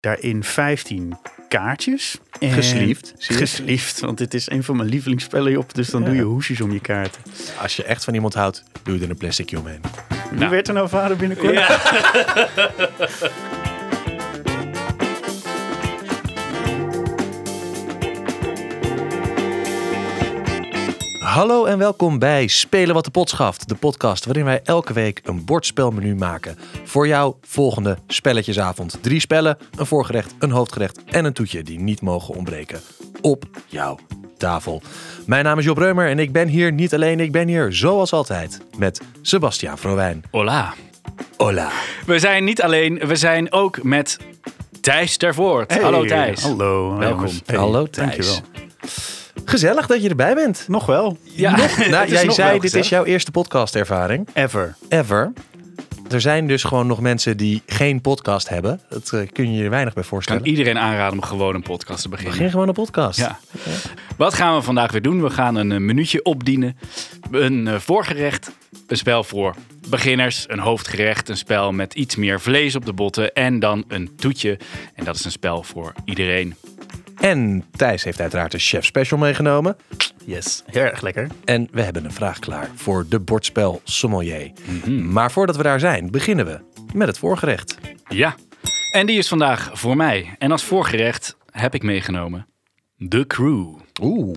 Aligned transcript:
daarin 0.00 0.44
15 0.44 1.18
kaartjes. 1.48 2.18
En 2.40 2.48
je? 2.48 2.54
Gesleeved, 3.16 4.00
want 4.00 4.18
dit 4.18 4.34
is 4.34 4.50
een 4.50 4.64
van 4.64 4.76
mijn 4.76 4.88
lievelingsspellen 4.88 5.58
op. 5.58 5.74
Dus 5.74 5.88
dan 5.88 6.04
doe 6.04 6.14
je 6.14 6.22
hoesjes 6.22 6.60
om 6.60 6.72
je 6.72 6.80
kaarten. 6.80 7.22
Als 7.62 7.76
je 7.76 7.84
echt 7.84 8.04
van 8.04 8.14
iemand 8.14 8.34
houdt, 8.34 8.64
doe 8.82 8.98
je 8.98 9.04
er 9.04 9.10
een 9.10 9.16
plasticje 9.16 9.58
omheen. 9.58 9.80
Wie 10.30 10.48
werd 10.48 10.68
er 10.68 10.74
nou 10.74 10.88
vader 10.88 11.16
binnenkort? 11.16 11.58
Hallo 21.30 21.64
en 21.64 21.78
welkom 21.78 22.18
bij 22.18 22.46
Spelen 22.46 22.94
wat 22.94 23.04
de 23.04 23.10
pot 23.10 23.28
schaft. 23.28 23.68
De 23.68 23.74
podcast 23.74 24.24
waarin 24.24 24.44
wij 24.44 24.60
elke 24.64 24.92
week 24.92 25.20
een 25.24 25.44
bordspelmenu 25.44 26.14
maken. 26.14 26.58
Voor 26.84 27.06
jouw 27.06 27.38
volgende 27.42 27.98
spelletjesavond. 28.06 28.98
Drie 29.00 29.20
spellen, 29.20 29.58
een 29.76 29.86
voorgerecht, 29.86 30.34
een 30.38 30.50
hoofdgerecht 30.50 31.04
en 31.04 31.24
een 31.24 31.32
toetje 31.32 31.62
die 31.62 31.80
niet 31.80 32.00
mogen 32.00 32.34
ontbreken. 32.34 32.80
Op 33.20 33.44
jouw 33.66 33.98
tafel. 34.38 34.82
Mijn 35.26 35.44
naam 35.44 35.58
is 35.58 35.64
Job 35.64 35.78
Reumer 35.78 36.08
en 36.08 36.18
ik 36.18 36.32
ben 36.32 36.48
hier 36.48 36.72
niet 36.72 36.94
alleen. 36.94 37.20
Ik 37.20 37.32
ben 37.32 37.48
hier 37.48 37.72
zoals 37.72 38.12
altijd 38.12 38.60
met 38.78 39.00
Sebastiaan 39.22 39.78
Vrouwijn. 39.78 40.24
Hola. 40.30 40.74
Hola. 41.36 41.70
We 42.06 42.18
zijn 42.18 42.44
niet 42.44 42.62
alleen, 42.62 42.98
we 42.98 43.16
zijn 43.16 43.52
ook 43.52 43.82
met 43.82 44.18
Thijs 44.80 45.16
Tervoort. 45.16 45.80
Hallo 45.80 46.04
Thijs. 46.04 46.42
Hallo. 46.42 46.96
Welkom. 46.98 47.30
Hey, 47.46 47.56
Hallo 47.56 47.86
Thijs. 47.86 48.06
Dankjewel. 48.06 49.18
Gezellig 49.44 49.86
dat 49.86 50.02
je 50.02 50.08
erbij 50.08 50.34
bent. 50.34 50.64
Nog 50.68 50.86
wel. 50.86 51.18
Ja, 51.22 51.50
Nou, 51.90 52.08
jij 52.08 52.24
nog 52.24 52.34
zei, 52.34 52.50
wel 52.50 52.60
dit 52.60 52.74
is 52.74 52.88
jouw 52.88 53.04
eerste 53.04 53.30
podcastervaring. 53.30 54.28
Ever. 54.32 54.76
ever. 54.88 55.32
Er 56.10 56.20
zijn 56.20 56.46
dus 56.46 56.64
gewoon 56.64 56.86
nog 56.86 57.00
mensen 57.00 57.36
die 57.36 57.62
geen 57.66 58.00
podcast 58.00 58.48
hebben. 58.48 58.80
Dat 58.88 59.12
eh, 59.12 59.20
kun 59.32 59.52
je 59.52 59.62
je 59.62 59.68
weinig 59.68 59.94
bij 59.94 60.02
kan 60.02 60.12
voorstellen. 60.12 60.46
iedereen 60.46 60.78
aanraden 60.78 61.18
om 61.18 61.24
gewoon 61.24 61.54
een 61.54 61.62
podcast 61.62 62.02
te 62.02 62.08
beginnen. 62.08 62.34
Begin 62.34 62.50
gewoon 62.50 62.68
een 62.68 62.74
podcast. 62.74 63.18
Ja. 63.18 63.38
Wat 64.16 64.34
gaan 64.34 64.54
we 64.54 64.62
vandaag 64.62 64.92
weer 64.92 65.02
doen? 65.02 65.22
We 65.22 65.30
gaan 65.30 65.54
een 65.54 65.72
eh, 65.72 65.78
minuutje 65.78 66.24
opdienen. 66.24 66.76
Een 67.30 67.68
eh, 67.68 67.74
voorgerecht, 67.78 68.50
een 68.86 68.96
spel 68.96 69.24
voor 69.24 69.54
beginners, 69.88 70.44
een 70.48 70.58
hoofdgerecht, 70.58 71.28
een 71.28 71.36
spel 71.36 71.72
met 71.72 71.94
iets 71.94 72.16
meer 72.16 72.40
vlees 72.40 72.76
op 72.76 72.86
de 72.86 72.92
botten 72.92 73.34
en 73.34 73.58
dan 73.58 73.84
een 73.88 74.16
toetje. 74.16 74.58
En 74.94 75.04
dat 75.04 75.14
is 75.14 75.24
een 75.24 75.30
spel 75.30 75.62
voor 75.62 75.92
iedereen. 76.04 76.54
En 77.20 77.64
Thijs 77.76 78.04
heeft 78.04 78.20
uiteraard 78.20 78.54
een 78.54 78.60
chef 78.60 78.84
special 78.84 79.18
meegenomen. 79.20 79.76
Yes. 80.24 80.62
Heel 80.66 80.82
erg 80.82 81.00
lekker. 81.00 81.28
En 81.44 81.68
we 81.70 81.82
hebben 81.82 82.04
een 82.04 82.12
vraag 82.12 82.38
klaar 82.38 82.70
voor 82.74 83.06
de 83.08 83.20
bordspel 83.20 83.80
sommelier. 83.84 84.52
Mhm. 84.64 85.12
Maar 85.12 85.32
voordat 85.32 85.56
we 85.56 85.62
daar 85.62 85.80
zijn, 85.80 86.10
beginnen 86.10 86.46
we 86.46 86.60
met 86.94 87.06
het 87.06 87.18
voorgerecht. 87.18 87.78
Ja, 88.08 88.34
en 88.92 89.06
die 89.06 89.18
is 89.18 89.28
vandaag 89.28 89.70
voor 89.72 89.96
mij. 89.96 90.34
En 90.38 90.50
als 90.50 90.64
voorgerecht 90.64 91.36
heb 91.50 91.74
ik 91.74 91.82
meegenomen 91.82 92.46
The 93.08 93.24
Crew. 93.26 93.74
Oeh. 94.02 94.36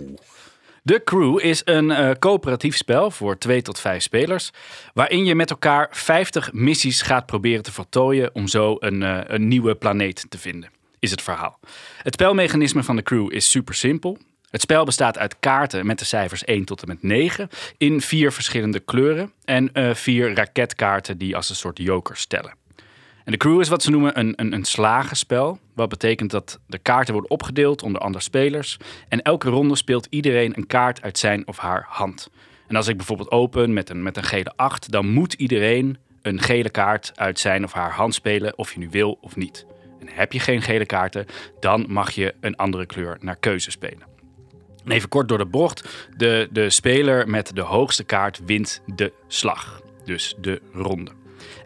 The 0.83 1.01
Crew 1.03 1.39
is 1.39 1.61
een 1.65 1.91
eh, 1.91 2.11
coöperatief 2.19 2.75
spel 2.75 3.11
voor 3.11 3.37
2 3.37 3.61
tot 3.61 3.79
5 3.79 4.03
spelers, 4.03 4.51
waarin 4.93 5.25
je 5.25 5.35
met 5.35 5.49
elkaar 5.49 5.87
50 5.91 6.53
missies 6.53 7.01
gaat 7.01 7.25
proberen 7.25 7.63
te 7.63 7.71
voltooien 7.71 8.35
om 8.35 8.47
zo 8.47 8.75
een, 8.79 9.03
eh, 9.03 9.19
een 9.23 9.47
nieuwe 9.47 9.75
planeet 9.75 10.25
te 10.29 10.37
vinden, 10.37 10.69
is 11.03 11.11
het 11.11 11.21
verhaal. 11.21 11.59
Het 12.01 12.13
spelmechanisme 12.13 12.83
van 12.83 12.95
The 12.95 13.03
Crew 13.03 13.33
is 13.33 13.49
super 13.49 13.75
simpel. 13.75 14.17
Het 14.49 14.61
spel 14.61 14.85
bestaat 14.85 15.17
uit 15.17 15.35
kaarten 15.39 15.85
met 15.85 15.99
de 15.99 16.05
cijfers 16.05 16.43
1 16.43 16.65
tot 16.65 16.81
en 16.81 16.87
met 16.87 17.03
9 17.03 17.49
in 17.77 18.01
vier 18.01 18.31
verschillende 18.31 18.79
kleuren 18.79 19.31
en 19.45 19.73
eh, 19.73 19.93
vier 19.93 20.33
raketkaarten 20.33 21.17
die 21.17 21.35
als 21.35 21.49
een 21.49 21.55
soort 21.55 21.77
jokers 21.77 22.25
tellen. 22.25 22.55
En 23.23 23.31
de 23.31 23.37
crew 23.37 23.59
is 23.59 23.67
wat 23.69 23.83
ze 23.83 23.89
noemen 23.89 24.19
een, 24.19 24.33
een, 24.35 24.53
een 24.53 24.65
slagenspel. 24.65 25.59
Wat 25.75 25.89
betekent 25.89 26.31
dat 26.31 26.59
de 26.67 26.77
kaarten 26.77 27.13
worden 27.13 27.31
opgedeeld 27.31 27.83
onder 27.83 28.01
andere 28.01 28.23
spelers. 28.23 28.77
En 29.09 29.21
elke 29.21 29.49
ronde 29.49 29.75
speelt 29.75 30.07
iedereen 30.09 30.57
een 30.57 30.67
kaart 30.67 31.01
uit 31.01 31.17
zijn 31.17 31.47
of 31.47 31.57
haar 31.57 31.85
hand. 31.89 32.29
En 32.67 32.75
als 32.75 32.87
ik 32.87 32.97
bijvoorbeeld 32.97 33.31
open 33.31 33.73
met 33.73 33.89
een, 33.89 34.03
met 34.03 34.17
een 34.17 34.23
gele 34.23 34.53
8, 34.55 34.91
dan 34.91 35.07
moet 35.07 35.33
iedereen 35.33 35.97
een 36.21 36.41
gele 36.41 36.69
kaart 36.69 37.11
uit 37.15 37.39
zijn 37.39 37.63
of 37.63 37.73
haar 37.73 37.91
hand 37.91 38.13
spelen, 38.13 38.57
of 38.57 38.73
je 38.73 38.79
nu 38.79 38.87
wil 38.89 39.17
of 39.21 39.35
niet. 39.35 39.65
En 40.03 40.09
heb 40.13 40.33
je 40.33 40.39
geen 40.39 40.61
gele 40.61 40.85
kaarten, 40.85 41.25
dan 41.59 41.85
mag 41.87 42.11
je 42.11 42.33
een 42.39 42.55
andere 42.55 42.85
kleur 42.85 43.17
naar 43.19 43.35
keuze 43.35 43.71
spelen. 43.71 44.03
En 44.85 44.91
even 44.91 45.09
kort 45.09 45.27
door 45.27 45.37
de 45.37 45.45
bocht. 45.45 46.07
De, 46.17 46.47
de 46.51 46.69
speler 46.69 47.29
met 47.29 47.55
de 47.55 47.61
hoogste 47.61 48.03
kaart 48.03 48.41
wint 48.45 48.81
de 48.95 49.13
slag. 49.27 49.81
Dus 50.05 50.35
de 50.41 50.61
ronde. 50.73 51.11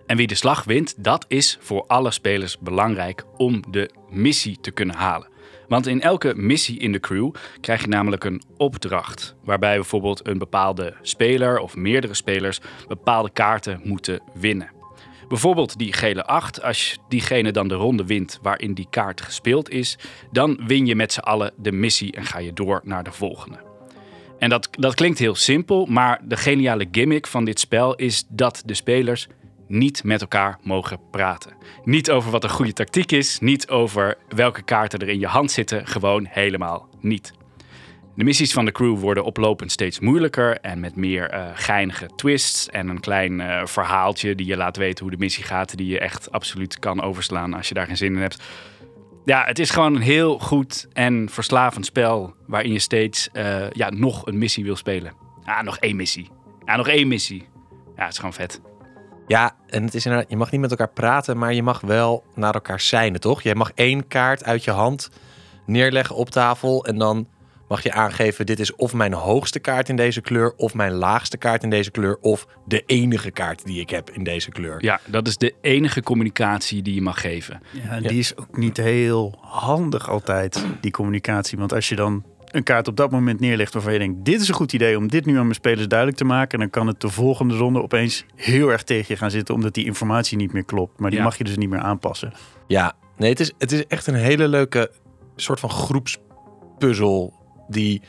En 0.05 0.17
wie 0.17 0.27
de 0.27 0.35
slag 0.35 0.63
wint, 0.63 1.03
dat 1.03 1.25
is 1.27 1.57
voor 1.61 1.85
alle 1.87 2.11
spelers 2.11 2.59
belangrijk 2.59 3.23
om 3.37 3.63
de 3.69 3.89
missie 4.09 4.57
te 4.61 4.71
kunnen 4.71 4.95
halen. 4.95 5.27
Want 5.67 5.87
in 5.87 6.01
elke 6.01 6.33
missie 6.35 6.79
in 6.79 6.91
de 6.91 6.99
crew 6.99 7.31
krijg 7.61 7.81
je 7.81 7.87
namelijk 7.87 8.23
een 8.23 8.41
opdracht. 8.57 9.35
Waarbij 9.43 9.75
bijvoorbeeld 9.75 10.27
een 10.27 10.37
bepaalde 10.37 10.93
speler 11.01 11.59
of 11.59 11.75
meerdere 11.75 12.13
spelers 12.13 12.59
bepaalde 12.87 13.29
kaarten 13.31 13.81
moeten 13.83 14.21
winnen. 14.33 14.76
Bijvoorbeeld 15.27 15.77
die 15.77 15.93
gele 15.93 16.25
8, 16.25 16.61
als 16.61 16.97
diegene 17.07 17.51
dan 17.51 17.67
de 17.67 17.75
ronde 17.75 18.05
wint 18.05 18.39
waarin 18.41 18.73
die 18.73 18.87
kaart 18.89 19.21
gespeeld 19.21 19.69
is, 19.69 19.97
dan 20.31 20.59
win 20.67 20.85
je 20.85 20.95
met 20.95 21.13
z'n 21.13 21.19
allen 21.19 21.53
de 21.57 21.71
missie 21.71 22.11
en 22.11 22.25
ga 22.25 22.39
je 22.39 22.53
door 22.53 22.81
naar 22.83 23.03
de 23.03 23.11
volgende. 23.11 23.57
En 24.39 24.49
dat, 24.49 24.69
dat 24.71 24.93
klinkt 24.93 25.19
heel 25.19 25.35
simpel, 25.35 25.85
maar 25.85 26.21
de 26.23 26.37
geniale 26.37 26.87
gimmick 26.91 27.27
van 27.27 27.45
dit 27.45 27.59
spel 27.59 27.95
is 27.95 28.25
dat 28.29 28.63
de 28.65 28.73
spelers 28.73 29.27
niet 29.67 30.03
met 30.03 30.21
elkaar 30.21 30.59
mogen 30.61 30.99
praten. 31.11 31.53
Niet 31.83 32.11
over 32.11 32.31
wat 32.31 32.43
een 32.43 32.49
goede 32.49 32.73
tactiek 32.73 33.11
is, 33.11 33.39
niet 33.39 33.69
over 33.69 34.17
welke 34.29 34.61
kaarten 34.61 34.99
er 34.99 35.09
in 35.09 35.19
je 35.19 35.27
hand 35.27 35.51
zitten, 35.51 35.87
gewoon 35.87 36.25
helemaal 36.29 36.89
niet. 37.01 37.33
De 38.17 38.23
missies 38.23 38.53
van 38.53 38.65
de 38.65 38.71
crew 38.71 38.99
worden 38.99 39.23
oplopend 39.23 39.71
steeds 39.71 39.99
moeilijker 39.99 40.59
en 40.59 40.79
met 40.79 40.95
meer 40.95 41.29
eh, 41.29 41.45
geinige 41.53 42.09
twists 42.15 42.69
en 42.69 42.87
een 42.87 42.99
klein 42.99 43.41
eh, 43.41 43.65
verhaaltje 43.65 44.35
die 44.35 44.45
je 44.45 44.57
laat 44.57 44.77
weten 44.77 45.03
hoe 45.03 45.11
de 45.13 45.19
missie 45.19 45.43
gaat, 45.43 45.77
die 45.77 45.87
je 45.87 45.99
echt 45.99 46.31
absoluut 46.31 46.79
kan 46.79 47.01
overslaan 47.01 47.53
als 47.53 47.67
je 47.67 47.73
daar 47.73 47.85
geen 47.85 47.97
zin 47.97 48.13
in 48.13 48.21
hebt. 48.21 48.43
Ja, 49.25 49.43
het 49.45 49.59
is 49.59 49.69
gewoon 49.69 49.95
een 49.95 50.01
heel 50.01 50.39
goed 50.39 50.87
en 50.93 51.29
verslavend 51.29 51.85
spel 51.85 52.35
waarin 52.47 52.71
je 52.71 52.79
steeds 52.79 53.29
eh, 53.31 53.69
ja, 53.71 53.89
nog 53.89 54.27
een 54.27 54.37
missie 54.37 54.63
wil 54.63 54.75
spelen. 54.75 55.13
Ah, 55.43 55.63
nog 55.63 55.77
één 55.77 55.95
missie. 55.95 56.29
Ja, 56.65 56.75
nog 56.75 56.87
één 56.87 57.07
missie. 57.07 57.47
Ja, 57.95 58.03
het 58.03 58.11
is 58.11 58.17
gewoon 58.17 58.33
vet. 58.33 58.61
Ja, 59.27 59.55
en 59.67 59.83
het 59.83 59.93
is 59.93 60.05
inderdaad, 60.05 60.29
je 60.29 60.37
mag 60.37 60.51
niet 60.51 60.61
met 60.61 60.71
elkaar 60.71 60.93
praten, 60.93 61.37
maar 61.37 61.53
je 61.53 61.63
mag 61.63 61.81
wel 61.81 62.23
naar 62.35 62.53
elkaar 62.53 62.79
zijnen, 62.79 63.19
toch? 63.19 63.41
Jij 63.41 63.55
mag 63.55 63.71
één 63.75 64.07
kaart 64.07 64.43
uit 64.43 64.63
je 64.63 64.71
hand 64.71 65.09
neerleggen 65.65 66.15
op 66.15 66.29
tafel 66.29 66.85
en 66.85 66.97
dan 66.97 67.27
mag 67.67 67.83
je 67.83 67.91
aangeven: 67.91 68.45
dit 68.45 68.59
is 68.59 68.75
of 68.75 68.93
mijn 68.93 69.13
hoogste 69.13 69.59
kaart 69.59 69.89
in 69.89 69.95
deze 69.95 70.21
kleur, 70.21 70.53
of 70.55 70.73
mijn 70.73 70.91
laagste 70.91 71.37
kaart 71.37 71.63
in 71.63 71.69
deze 71.69 71.91
kleur, 71.91 72.17
of 72.21 72.47
de 72.65 72.83
enige 72.85 73.31
kaart 73.31 73.65
die 73.65 73.79
ik 73.79 73.89
heb 73.89 74.09
in 74.09 74.23
deze 74.23 74.49
kleur. 74.51 74.83
Ja, 74.83 74.99
dat 75.05 75.27
is 75.27 75.37
de 75.37 75.53
enige 75.61 76.01
communicatie 76.03 76.81
die 76.81 76.93
je 76.93 77.01
mag 77.01 77.21
geven. 77.21 77.61
Ja, 77.71 77.89
en 77.89 78.03
die 78.03 78.19
is 78.19 78.37
ook 78.37 78.57
niet 78.57 78.77
heel 78.77 79.37
handig 79.41 80.09
altijd, 80.09 80.65
die 80.81 80.91
communicatie. 80.91 81.57
Want 81.57 81.73
als 81.73 81.89
je 81.89 81.95
dan 81.95 82.23
een 82.47 82.63
kaart 82.63 82.87
op 82.87 82.95
dat 82.95 83.11
moment 83.11 83.39
neerlegt 83.39 83.73
waarvan 83.73 83.93
je 83.93 83.99
denkt... 83.99 84.25
dit 84.25 84.41
is 84.41 84.47
een 84.47 84.53
goed 84.53 84.73
idee 84.73 84.97
om 84.97 85.07
dit 85.07 85.25
nu 85.25 85.35
aan 85.35 85.41
mijn 85.41 85.53
spelers 85.53 85.87
duidelijk 85.87 86.17
te 86.17 86.25
maken... 86.25 86.59
dan 86.59 86.69
kan 86.69 86.87
het 86.87 87.01
de 87.01 87.09
volgende 87.09 87.55
ronde 87.55 87.81
opeens 87.81 88.25
heel 88.35 88.69
erg 88.69 88.83
tegen 88.83 89.05
je 89.07 89.15
gaan 89.15 89.31
zitten... 89.31 89.55
omdat 89.55 89.73
die 89.73 89.85
informatie 89.85 90.37
niet 90.37 90.53
meer 90.53 90.63
klopt. 90.65 90.99
Maar 90.99 91.09
die 91.09 91.19
Ja. 91.19 91.25
mag 91.25 91.37
je 91.37 91.43
dus 91.43 91.57
niet 91.57 91.69
meer 91.69 91.79
aanpassen. 91.79 92.33
Ja, 92.67 92.93
nee, 93.17 93.29
het 93.29 93.39
is, 93.39 93.51
het 93.57 93.71
is 93.71 93.85
echt 93.87 94.07
een 94.07 94.15
hele 94.15 94.47
leuke 94.47 94.91
soort 95.35 95.59
van 95.59 95.69
groepspuzzel 95.69 97.33
die 97.67 98.01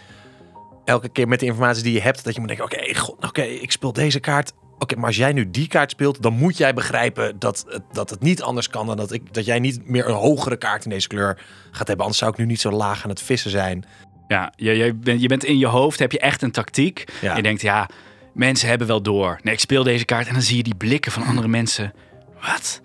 elke 0.84 1.08
keer 1.08 1.28
met 1.28 1.40
de 1.40 1.46
informatie 1.46 1.82
die 1.82 1.92
je 1.92 2.00
hebt, 2.00 2.24
dat 2.24 2.34
je 2.34 2.40
moet 2.40 2.48
denken, 2.48 2.66
oké, 2.66 2.94
god, 2.94 3.24
oké, 3.24 3.42
ik 3.42 3.72
speel 3.72 3.92
deze 3.92 4.20
kaart. 4.20 4.52
Oké, 4.78 4.96
maar 4.96 5.06
als 5.06 5.16
jij 5.16 5.32
nu 5.32 5.50
die 5.50 5.68
kaart 5.68 5.90
speelt, 5.90 6.22
dan 6.22 6.32
moet 6.32 6.56
jij 6.56 6.74
begrijpen 6.74 7.38
dat 7.38 7.64
het, 7.68 7.82
dat 7.92 8.10
het 8.10 8.20
niet 8.20 8.42
anders 8.42 8.68
kan 8.68 8.86
dan 8.86 8.96
dat, 8.96 9.12
ik, 9.12 9.34
dat 9.34 9.44
jij 9.44 9.58
niet 9.58 9.88
meer 9.88 10.08
een 10.08 10.14
hogere 10.14 10.56
kaart 10.56 10.84
in 10.84 10.90
deze 10.90 11.08
kleur 11.08 11.40
gaat 11.70 11.86
hebben. 11.86 11.98
Anders 11.98 12.18
zou 12.18 12.30
ik 12.30 12.38
nu 12.38 12.44
niet 12.44 12.60
zo 12.60 12.70
laag 12.70 13.02
aan 13.02 13.10
het 13.10 13.22
vissen 13.22 13.50
zijn. 13.50 13.84
Ja, 14.28 14.52
je, 14.56 14.76
je, 14.76 14.94
bent, 14.94 15.20
je 15.20 15.28
bent 15.28 15.44
in 15.44 15.58
je 15.58 15.66
hoofd, 15.66 15.98
heb 15.98 16.12
je 16.12 16.18
echt 16.18 16.42
een 16.42 16.50
tactiek. 16.50 17.04
Ja. 17.20 17.36
Je 17.36 17.42
denkt, 17.42 17.60
ja, 17.60 17.88
mensen 18.34 18.68
hebben 18.68 18.86
wel 18.86 19.02
door. 19.02 19.38
Nee, 19.42 19.54
ik 19.54 19.60
speel 19.60 19.82
deze 19.82 20.04
kaart 20.04 20.26
en 20.26 20.32
dan 20.32 20.42
zie 20.42 20.56
je 20.56 20.62
die 20.62 20.74
blikken 20.74 21.12
van 21.12 21.22
andere 21.22 21.48
mensen. 21.48 21.92
Wat? 22.40 22.80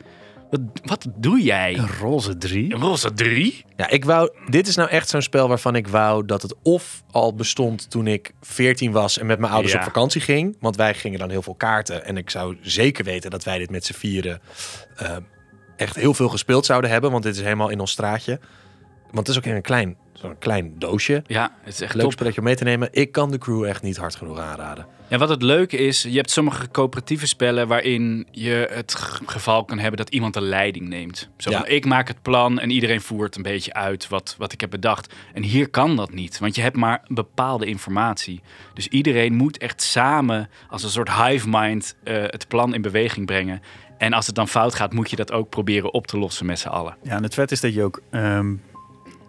Wat, 0.54 0.62
wat 0.84 1.08
doe 1.16 1.42
jij? 1.42 1.78
Een 1.78 1.88
roze 2.00 2.38
drie. 2.38 2.74
Een 2.74 2.80
roze 2.82 3.14
drie? 3.14 3.66
Ja, 3.76 3.90
ik 3.90 4.06
wou, 4.06 4.30
dit 4.50 4.68
is 4.68 4.76
nou 4.76 4.90
echt 4.90 5.10
zo'n 5.10 5.22
spel 5.22 5.48
waarvan 5.48 5.76
ik 5.76 5.88
wou 5.88 6.26
dat 6.26 6.42
het 6.42 6.56
of 6.64 7.04
al 7.12 7.36
bestond 7.36 7.90
toen 7.90 8.08
ik 8.08 8.32
14 8.42 8.92
was 8.92 9.18
en 9.18 9.26
met 9.26 9.40
mijn 9.40 9.52
ouders 9.52 9.74
Ja. 9.74 9.80
op 9.80 9.86
vakantie 9.86 10.22
ging. 10.22 10.58
Want 10.60 10.76
wij 10.76 10.94
gingen 10.94 11.20
dan 11.20 11.30
heel 11.30 11.42
veel 11.42 11.56
kaarten. 11.56 12.06
En 12.06 12.18
ik 12.18 12.30
zou 12.30 12.58
zeker 12.62 13.04
weten 13.04 13.30
dat 13.32 13.44
wij 13.44 13.58
dit 13.58 13.70
met 13.70 13.86
z'n 13.86 13.94
vieren 13.94 14.42
eh, 14.96 15.16
echt 15.76 15.96
heel 15.96 16.14
veel 16.14 16.30
gespeeld 16.30 16.66
zouden 16.66 16.90
hebben. 16.90 17.12
Want 17.12 17.24
dit 17.24 17.36
is 17.36 17.42
helemaal 17.42 17.70
in 17.70 17.80
ons 17.80 17.92
straatje. 17.92 18.40
Want 19.12 19.28
het 19.28 19.36
is 19.36 19.38
ook 19.38 19.46
een 19.56 19.62
klein 19.62 19.98
zo'n 20.14 20.38
klein 20.40 20.74
doosje. 20.80 21.24
Ja, 21.28 21.56
het 21.64 21.74
is 21.74 21.82
echt 21.82 21.94
Leuk 21.94 22.04
top. 22.04 22.12
spelletje 22.12 22.40
om 22.40 22.46
mee 22.46 22.56
te 22.56 22.64
nemen. 22.64 22.88
Ik 22.92 23.12
kan 23.12 23.32
de 23.32 23.38
crew 23.38 23.64
echt 23.64 23.82
niet 23.82 23.98
hard 23.98 24.16
genoeg 24.16 24.40
aanraden. 24.40 24.86
Ja, 25.14 25.20
wat 25.20 25.30
het 25.30 25.42
leuke 25.42 25.78
is, 25.78 26.02
je 26.02 26.16
hebt 26.16 26.32
sommige 26.32 26.72
coöperatieve 26.72 27.28
spellen 27.28 27.68
waarin 27.68 28.28
je 28.32 28.68
het 28.72 28.96
geval 29.26 29.66
kan 29.66 29.80
hebben 29.80 29.98
dat 29.98 30.10
iemand 30.10 30.34
de 30.34 30.42
leiding 30.42 30.88
neemt. 30.88 31.30
Zo 31.38 31.50
Ja. 31.50 31.66
ik 31.66 31.86
maak 31.86 32.08
het 32.08 32.22
plan 32.22 32.60
en 32.60 32.70
iedereen 32.70 33.02
voert 33.02 33.36
een 33.36 33.42
beetje 33.42 33.74
uit 33.74 34.08
wat, 34.08 34.36
wat 34.38 34.52
ik 34.54 34.62
heb 34.62 34.70
bedacht. 34.70 35.14
En 35.34 35.44
hier 35.44 35.70
kan 35.70 35.96
dat 35.96 36.12
niet, 36.14 36.40
want 36.40 36.56
je 36.56 36.62
hebt 36.62 36.76
maar 36.76 37.02
bepaalde 37.08 37.66
informatie. 37.66 38.42
Dus 38.74 38.88
iedereen 38.88 39.34
moet 39.34 39.58
echt 39.58 39.82
samen 39.82 40.50
als 40.70 40.84
een 40.84 40.90
soort 40.90 41.12
hive 41.12 41.50
mind 41.50 41.96
eh, 42.04 42.16
het 42.16 42.48
plan 42.48 42.74
in 42.74 42.82
beweging 42.82 43.26
brengen. 43.26 43.62
En 43.98 44.14
als 44.14 44.26
het 44.26 44.36
dan 44.36 44.48
fout 44.48 44.76
gaat, 44.76 44.94
moet 44.94 45.10
je 45.10 45.16
dat 45.16 45.32
ook 45.32 45.50
proberen 45.50 45.94
op 45.94 46.08
te 46.08 46.18
lossen 46.18 46.46
met 46.46 46.60
z'n 46.60 46.68
allen. 46.68 46.98
Ja, 47.04 47.16
en 47.16 47.24
het 47.24 47.34
vet 47.34 47.52
is 47.52 47.60
dat 47.60 47.74
je 47.74 47.84
ook 47.84 48.02
ehm, 48.12 48.54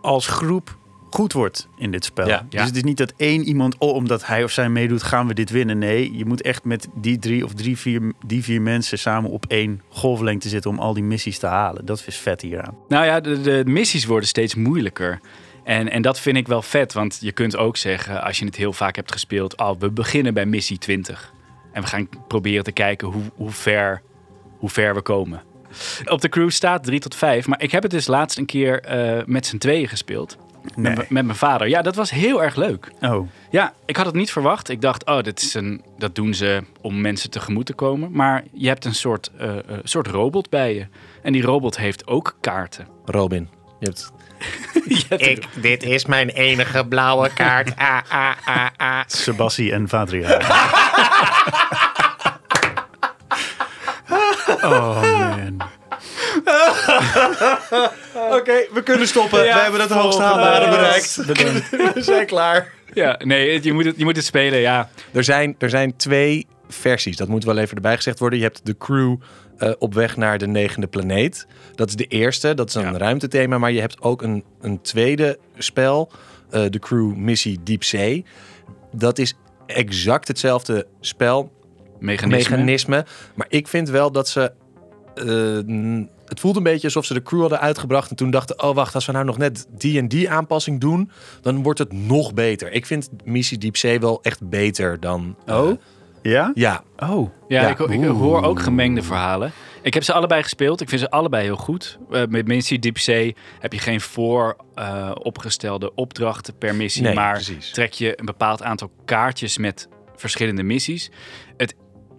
als 0.01 0.27
groep 0.27 0.77
goed 1.14 1.32
wordt 1.32 1.69
in 1.76 1.90
dit 1.90 2.05
spel. 2.05 2.26
Ja. 2.26 2.46
Dus 2.49 2.64
het 2.64 2.76
is 2.76 2.82
niet 2.82 2.96
dat 2.96 3.12
één 3.16 3.43
iemand, 3.43 3.78
oh, 3.78 3.94
omdat 3.94 4.26
hij 4.26 4.44
of 4.44 4.50
zij 4.50 4.69
meedoet, 4.69 5.02
gaan 5.02 5.26
we 5.26 5.34
dit 5.34 5.50
winnen. 5.50 5.78
Nee, 5.78 6.16
je 6.16 6.25
moet 6.25 6.43
echt 6.43 6.64
met 6.64 6.88
die 6.94 7.19
drie 7.19 7.44
of 7.44 7.55
drie, 7.55 7.78
vier, 7.78 8.12
die 8.26 8.43
vier 8.43 8.62
mensen 8.62 8.99
samen 8.99 9.31
op 9.31 9.44
één 9.49 9.82
golflengte 9.88 10.49
zitten 10.49 10.70
om 10.70 10.78
al 10.78 10.94
die 10.94 11.02
missies 11.02 11.38
te 11.38 11.46
halen. 11.46 11.87
Dat 11.87 12.05
is 12.06 12.16
vet 12.16 12.40
hieraan. 12.40 12.76
Nou 12.88 13.05
ja, 13.05 13.20
de, 13.20 13.40
de 13.40 13.62
missies 13.66 14.05
worden 14.05 14.28
steeds 14.28 14.55
moeilijker. 14.55 15.20
En, 15.64 15.90
en 15.90 16.02
dat 16.02 16.20
vind 16.20 16.37
ik 16.37 16.46
wel 16.46 16.62
vet, 16.62 16.93
want 16.93 17.19
je 17.20 17.32
kunt 17.32 17.56
ook 17.56 17.76
zeggen, 17.76 18.22
als 18.22 18.38
je 18.38 18.44
het 18.44 18.56
heel 18.56 18.72
vaak 18.72 18.96
hebt 18.96 19.12
gespeeld, 19.12 19.56
oh, 19.56 19.70
we 19.78 19.90
beginnen 19.90 20.34
bij 20.34 20.46
missie 20.46 20.78
20. 20.78 21.32
En 21.72 21.82
we 21.82 21.88
gaan 21.88 22.08
proberen 22.28 22.64
te 22.64 22.72
kijken 22.72 23.08
hoe, 23.08 23.22
hoe, 23.34 23.50
ver, 23.50 24.02
hoe 24.58 24.70
ver 24.70 24.94
we 24.94 25.02
komen. 25.02 25.43
Op 26.05 26.20
de 26.20 26.28
crew 26.28 26.50
staat 26.50 26.84
3 26.84 27.00
tot 27.00 27.14
5, 27.14 27.46
maar 27.46 27.62
ik 27.62 27.70
heb 27.70 27.82
het 27.82 27.90
dus 27.90 28.06
laatst 28.06 28.38
een 28.38 28.46
keer 28.46 28.81
eh, 28.81 29.25
met 29.26 29.46
z'n 29.46 29.58
tweeën 29.58 29.88
gespeeld. 29.88 30.37
Nee. 30.75 30.94
Met, 30.96 31.11
met 31.11 31.25
mijn 31.25 31.38
vader. 31.38 31.69
Ja, 31.69 31.82
dat 31.82 31.94
was 31.94 32.11
heel 32.11 32.43
erg 32.43 32.56
leuk. 32.56 32.90
Oh, 33.00 33.28
Ja, 33.50 33.72
ik 33.87 33.96
had 33.96 34.06
het 34.06 34.14
niet 34.14 34.32
verwacht. 34.32 34.69
Ik 34.69 34.81
dacht, 34.81 35.06
oh, 35.06 35.20
dit 35.20 35.43
is 35.43 35.55
een, 35.55 35.82
dat 35.99 36.14
doen 36.14 36.34
ze 36.34 36.62
om 36.81 37.00
mensen 37.00 37.31
tegemoet 37.31 37.66
te 37.66 37.72
komen. 37.72 38.08
Maar 38.12 38.44
je 38.52 38.69
hebt 38.69 38.84
een 38.84 38.94
soort, 38.94 39.31
eh, 39.38 39.56
eh, 39.56 39.62
soort 39.82 40.06
robot 40.06 40.50
bij 40.50 40.75
je. 40.75 40.87
En 41.22 41.32
die 41.32 41.43
robot 41.43 41.76
heeft 41.76 42.06
ook 42.06 42.37
kaarten. 42.40 42.87
Robin, 43.05 43.49
je 43.81 43.87
hebt... 43.87 44.12
Je 44.88 45.05
hebt 45.08 45.26
Ik, 45.26 45.49
dit 45.62 45.82
is 45.82 46.06
mijn 46.06 46.28
enige 46.28 46.87
blauwe 46.87 47.31
kaart. 47.34 47.76
Ah, 47.76 47.99
ah, 48.08 48.34
ah, 48.44 48.66
ah. 48.76 49.00
Sebassie 49.06 49.72
en 49.72 49.88
Vadria. 49.88 50.38
oh 54.62 55.02
man. 55.02 55.62
Oké, 58.39 58.67
we 58.73 58.81
kunnen 58.85 59.09
stoppen. 59.09 59.45
Ja, 59.45 59.55
we 59.55 59.61
hebben 59.61 59.81
het 59.81 59.93
volgende. 59.93 60.17
hoogst 60.17 60.19
haalbare 60.19 60.69
bereikt. 60.71 61.27
Bedankt. 61.27 61.71
we 61.95 62.03
zijn 62.03 62.27
klaar. 62.27 62.73
Ja, 62.95 63.21
nee, 63.25 63.63
je 63.63 63.73
moet 63.73 63.85
het, 63.85 63.95
je 63.97 64.05
moet 64.05 64.17
het 64.17 64.25
spelen, 64.25 64.59
ja. 64.59 64.91
Er 65.13 65.25
zijn, 65.25 65.55
er 65.59 65.71
zijn 65.71 65.97
twee 65.97 66.47
versies. 66.69 67.17
Dat 67.17 67.29
moet 67.29 67.45
wel 67.45 67.59
even 67.59 67.77
erbij 67.77 67.97
gezegd 67.97 68.19
worden. 68.19 68.39
Je 68.39 68.45
hebt 68.45 68.67
de 68.67 68.77
crew 68.77 69.17
eh, 69.59 69.73
op 69.79 69.95
weg 69.95 70.17
naar 70.17 70.39
de 70.39 70.47
negende 70.47 70.87
planeet. 70.87 71.47
Dat 71.75 71.89
is 71.89 71.97
de 71.97 72.07
eerste. 72.07 72.55
Dat 72.55 72.69
is 72.69 72.75
een 72.75 72.83
Ja. 72.93 72.99
ruimtethema. 72.99 73.59
Maar 73.59 73.73
je 73.73 73.81
hebt 73.81 74.01
ook 74.03 74.23
een, 74.23 74.45
een 74.61 74.81
tweede 74.83 75.39
spel. 75.59 76.11
eh, 76.51 76.65
de 76.71 76.79
crew 76.79 77.15
Missie 77.15 77.59
Diep 77.63 77.85
Zee. 77.85 78.25
Dat 78.93 79.19
is 79.19 79.35
exact 79.67 80.29
hetzelfde 80.29 80.87
spel. 81.01 81.53
Mechanisme. 81.99 82.51
Mechanisme. 82.51 83.05
Maar 83.35 83.47
ik 83.49 83.69
vind 83.69 83.89
wel 83.89 84.13
dat 84.13 84.29
ze... 84.29 84.53
eh, 85.15 86.05
het 86.26 86.41
voelt 86.41 86.56
een 86.56 86.62
beetje 86.62 86.87
alsof 86.87 87.05
ze 87.05 87.15
de 87.15 87.23
crew 87.23 87.41
hadden 87.41 87.61
uitgebracht... 87.61 88.11
en 88.11 88.17
toen 88.17 88.31
dachten, 88.31 88.62
oh 88.62 88.75
wacht, 88.75 88.94
als 88.94 89.06
we 89.06 89.12
nou 89.12 89.25
nog 89.25 89.38
net 89.38 89.67
die 89.71 89.99
en 89.99 90.09
die 90.09 90.31
aanpassing 90.31 90.81
doen... 90.81 91.11
dan 91.41 91.62
wordt 91.62 91.79
het 91.79 91.93
nog 91.93 92.35
beter. 92.35 92.73
Ik 92.73 92.87
vind 92.87 93.11
Missie 93.25 93.59
Diep 93.59 93.76
Zee 93.76 94.00
wel 94.00 94.23
echt 94.23 94.49
beter 94.49 95.00
dan... 95.00 95.37
eh, 95.47 95.59
Oh? 95.59 95.81
Ja? 96.23 96.50
ja, 96.55 96.82
Oh. 96.97 97.31
Ja, 97.49 97.61
Ja. 97.62 97.69
ik, 97.69 97.79
ik 97.79 98.05
hoor 98.05 98.43
ook 98.43 98.61
gemengde 98.61 99.03
verhalen. 99.03 99.53
Ik 99.82 99.94
heb 99.94 100.03
ze 100.03 100.12
allebei 100.12 100.43
gespeeld. 100.43 100.81
Ik 100.81 100.88
vind 100.88 101.00
ze 101.00 101.11
allebei 101.11 101.44
heel 101.44 101.56
goed. 101.56 101.99
Eh, 102.11 102.23
met 102.29 102.47
Missie 102.47 102.79
Deep 102.79 102.99
Sea 102.99 103.32
heb 103.59 103.73
je 103.73 103.79
geen 103.79 104.00
voor 104.00 104.56
eh, 104.75 105.11
opgestelde 105.15 105.94
opdrachten 105.94 106.59
per 106.59 106.75
missie. 106.75 107.03
Nee, 107.03 107.15
maar 107.15 107.32
precies. 107.32 107.71
trek 107.71 107.93
je 107.93 108.19
een 108.21 108.25
bepaald 108.26 108.62
aantal 108.62 108.91
kaartjes 109.05 109.59
met 109.59 109.88
verschillende 110.17 110.62
missies. 110.62 111.11
Het, 111.56 111.75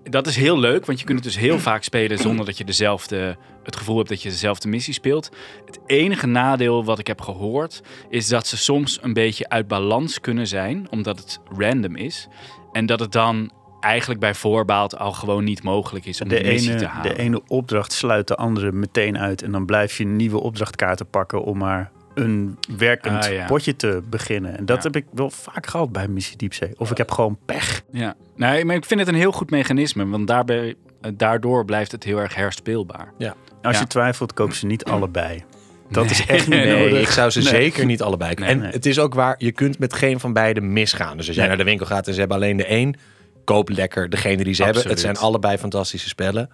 dat 0.09 0.27
is 0.27 0.35
heel 0.35 0.59
leuk, 0.59 0.85
want 0.85 0.99
je 0.99 1.05
kunt 1.05 1.17
het 1.17 1.27
dus 1.33 1.37
heel 1.37 1.59
vaak 1.59 1.83
spelen 1.83 2.17
zonder 2.17 2.45
dat 2.45 2.57
je 2.57 2.65
dezelfde, 2.65 3.37
het 3.63 3.75
gevoel 3.75 3.97
hebt 3.97 4.09
dat 4.09 4.21
je 4.21 4.29
dezelfde 4.29 4.67
missie 4.67 4.93
speelt. 4.93 5.31
Het 5.65 5.79
enige 5.85 6.27
nadeel 6.27 6.85
wat 6.85 6.99
ik 6.99 7.07
heb 7.07 7.21
gehoord 7.21 7.81
is 8.09 8.27
dat 8.27 8.47
ze 8.47 8.57
soms 8.57 8.99
een 9.01 9.13
beetje 9.13 9.49
uit 9.49 9.67
balans 9.67 10.19
kunnen 10.21 10.47
zijn, 10.47 10.87
omdat 10.89 11.19
het 11.19 11.39
random 11.57 11.95
is. 11.95 12.27
En 12.71 12.85
dat 12.85 12.99
het 12.99 13.11
dan 13.11 13.51
eigenlijk 13.79 14.19
bij 14.19 14.33
voorbaat 14.33 14.97
al 14.97 15.11
gewoon 15.11 15.43
niet 15.43 15.63
mogelijk 15.63 16.05
is 16.05 16.21
om 16.21 16.27
De 16.27 16.35
de 16.35 16.43
missie 16.43 16.69
te 16.69 16.77
ene, 16.77 16.87
halen. 16.87 17.15
de 17.15 17.21
ene 17.21 17.41
opdracht 17.47 17.93
sluit 17.93 18.27
de 18.27 18.35
andere 18.35 18.71
meteen 18.71 19.17
uit. 19.17 19.41
En 19.41 19.51
dan 19.51 19.65
blijf 19.65 19.97
je 19.97 20.05
nieuwe 20.05 20.39
opdrachtkaarten 20.39 21.09
pakken 21.09 21.43
om 21.43 21.57
maar 21.57 21.91
een 22.15 22.57
werkend 22.77 23.25
Ah, 23.25 23.31
ja. 23.33 23.45
potje 23.45 23.75
te 23.75 24.01
beginnen. 24.09 24.57
En 24.57 24.65
dat 24.65 24.77
Ja. 24.77 24.83
heb 24.83 24.95
ik 24.95 25.05
wel 25.13 25.29
vaak 25.29 25.67
gehad 25.67 25.91
bij 25.91 26.07
Missie 26.07 26.37
Diepzee. 26.37 26.73
Of 26.77 26.91
ik 26.91 26.97
heb 26.97 27.11
gewoon 27.11 27.37
pech. 27.45 27.81
Ja, 27.91 28.15
nee, 28.35 28.65
maar 28.65 28.75
ik 28.75 28.85
vind 28.85 28.99
het 28.99 29.09
een 29.09 29.15
heel 29.15 29.31
goed 29.31 29.49
mechanisme, 29.49 30.07
want 30.07 30.27
daarbij, 30.27 30.75
eh, 31.01 31.11
daardoor 31.13 31.65
blijft 31.65 31.91
het 31.91 32.03
heel 32.03 32.17
erg 32.17 32.35
herspeelbaar. 32.35 33.13
Als 33.61 33.75
Ja. 33.75 33.79
je 33.81 33.87
twijfelt, 33.87 34.33
koop 34.33 34.53
ze 34.53 34.65
niet 34.65 34.85
allebei. 34.93 35.43
Dat 35.89 36.09
is 36.09 36.25
echt 36.25 36.47
niet 36.49 36.59
Nee, 36.59 36.79
nodig. 36.85 37.01
Ik 37.01 37.07
zou 37.09 37.29
ze 37.29 37.39
Nee. 37.39 37.47
zeker 37.47 37.85
niet 37.85 38.01
allebei. 38.01 38.33
Nee, 38.35 38.49
en 38.49 38.61
het 38.61 38.85
is 38.85 38.99
ook 38.99 39.13
waar, 39.13 39.35
je 39.37 39.51
kunt 39.51 39.79
met 39.79 39.93
geen 39.93 40.19
van 40.19 40.33
beide 40.33 40.61
misgaan. 40.61 41.17
Dus 41.17 41.27
als 41.27 41.35
jij 41.35 41.47
naar 41.47 41.57
de 41.57 41.63
winkel 41.63 41.85
gaat 41.85 42.07
en 42.07 42.13
ze 42.13 42.19
hebben 42.19 42.37
alleen 42.37 42.57
de 42.57 42.65
één, 42.65 42.95
koop 43.43 43.69
lekker 43.69 44.09
degene 44.09 44.43
die 44.43 44.53
ze 44.53 44.63
hebben. 44.63 44.87
Het 44.87 44.99
zijn 44.99 45.17
allebei 45.17 45.57
fantastische 45.57 46.07
spellen. 46.07 46.49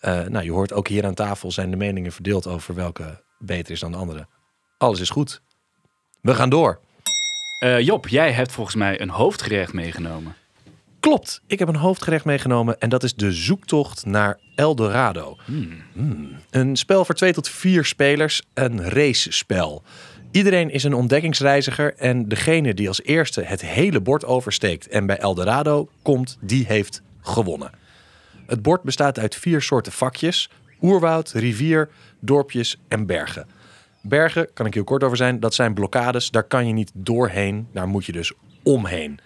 Eh, 0.00 0.20
nou, 0.24 0.44
je 0.44 0.52
hoort 0.52 0.72
ook 0.72 0.88
hier 0.88 1.06
aan 1.06 1.14
tafel 1.14 1.52
zijn 1.52 1.70
de 1.70 1.76
meningen 1.76 2.12
verdeeld 2.12 2.46
over 2.46 2.74
welke 2.74 3.22
beter 3.38 3.72
is 3.72 3.80
dan 3.80 3.90
de 3.92 3.96
andere. 3.98 4.26
Alles 4.80 5.00
is 5.00 5.10
goed. 5.10 5.40
We 6.20 6.34
gaan 6.34 6.50
door. 6.50 6.80
Eh, 7.58 7.80
Job, 7.80 8.08
jij 8.08 8.32
hebt 8.32 8.52
volgens 8.52 8.76
mij 8.76 9.00
een 9.00 9.08
hoofdgerecht 9.08 9.72
meegenomen. 9.72 10.34
Klopt, 11.00 11.42
ik 11.46 11.58
heb 11.58 11.68
een 11.68 11.76
hoofdgerecht 11.76 12.24
meegenomen 12.24 12.78
en 12.78 12.88
dat 12.88 13.02
is 13.02 13.14
de 13.14 13.32
zoektocht 13.32 14.06
naar 14.06 14.38
Eldorado. 14.54 15.36
Hmm. 15.44 16.32
Een 16.50 16.76
spel 16.76 17.04
voor 17.04 17.14
twee 17.14 17.32
tot 17.32 17.48
vier 17.48 17.84
spelers, 17.84 18.42
een 18.54 18.88
racespel. 18.88 19.82
Iedereen 20.30 20.70
is 20.70 20.84
een 20.84 20.94
ontdekkingsreiziger 20.94 21.94
en 21.94 22.28
degene 22.28 22.74
die 22.74 22.88
als 22.88 23.02
eerste 23.02 23.42
het 23.42 23.60
hele 23.60 24.00
bord 24.00 24.24
oversteekt 24.24 24.88
en 24.88 25.06
bij 25.06 25.18
Eldorado 25.18 25.88
komt, 26.02 26.38
die 26.40 26.66
heeft 26.66 27.02
gewonnen. 27.20 27.70
Het 28.46 28.62
bord 28.62 28.82
bestaat 28.82 29.18
uit 29.18 29.36
vier 29.36 29.62
soorten 29.62 29.92
vakjes: 29.92 30.50
oerwoud, 30.80 31.30
rivier, 31.30 31.90
dorpjes 32.20 32.76
en 32.88 33.06
bergen. 33.06 33.59
Bergen, 34.02 34.48
kan 34.54 34.66
ik 34.66 34.74
heel 34.74 34.84
kort 34.84 35.04
over 35.04 35.16
zijn, 35.16 35.40
dat 35.40 35.54
zijn 35.54 35.74
blokkades. 35.74 36.30
Daar 36.30 36.44
kan 36.44 36.66
je 36.66 36.72
niet 36.72 36.90
doorheen, 36.94 37.68
daar 37.72 37.88
moet 37.88 38.04
je 38.04 38.12
dus 38.12 38.32
omheen. 38.62 39.20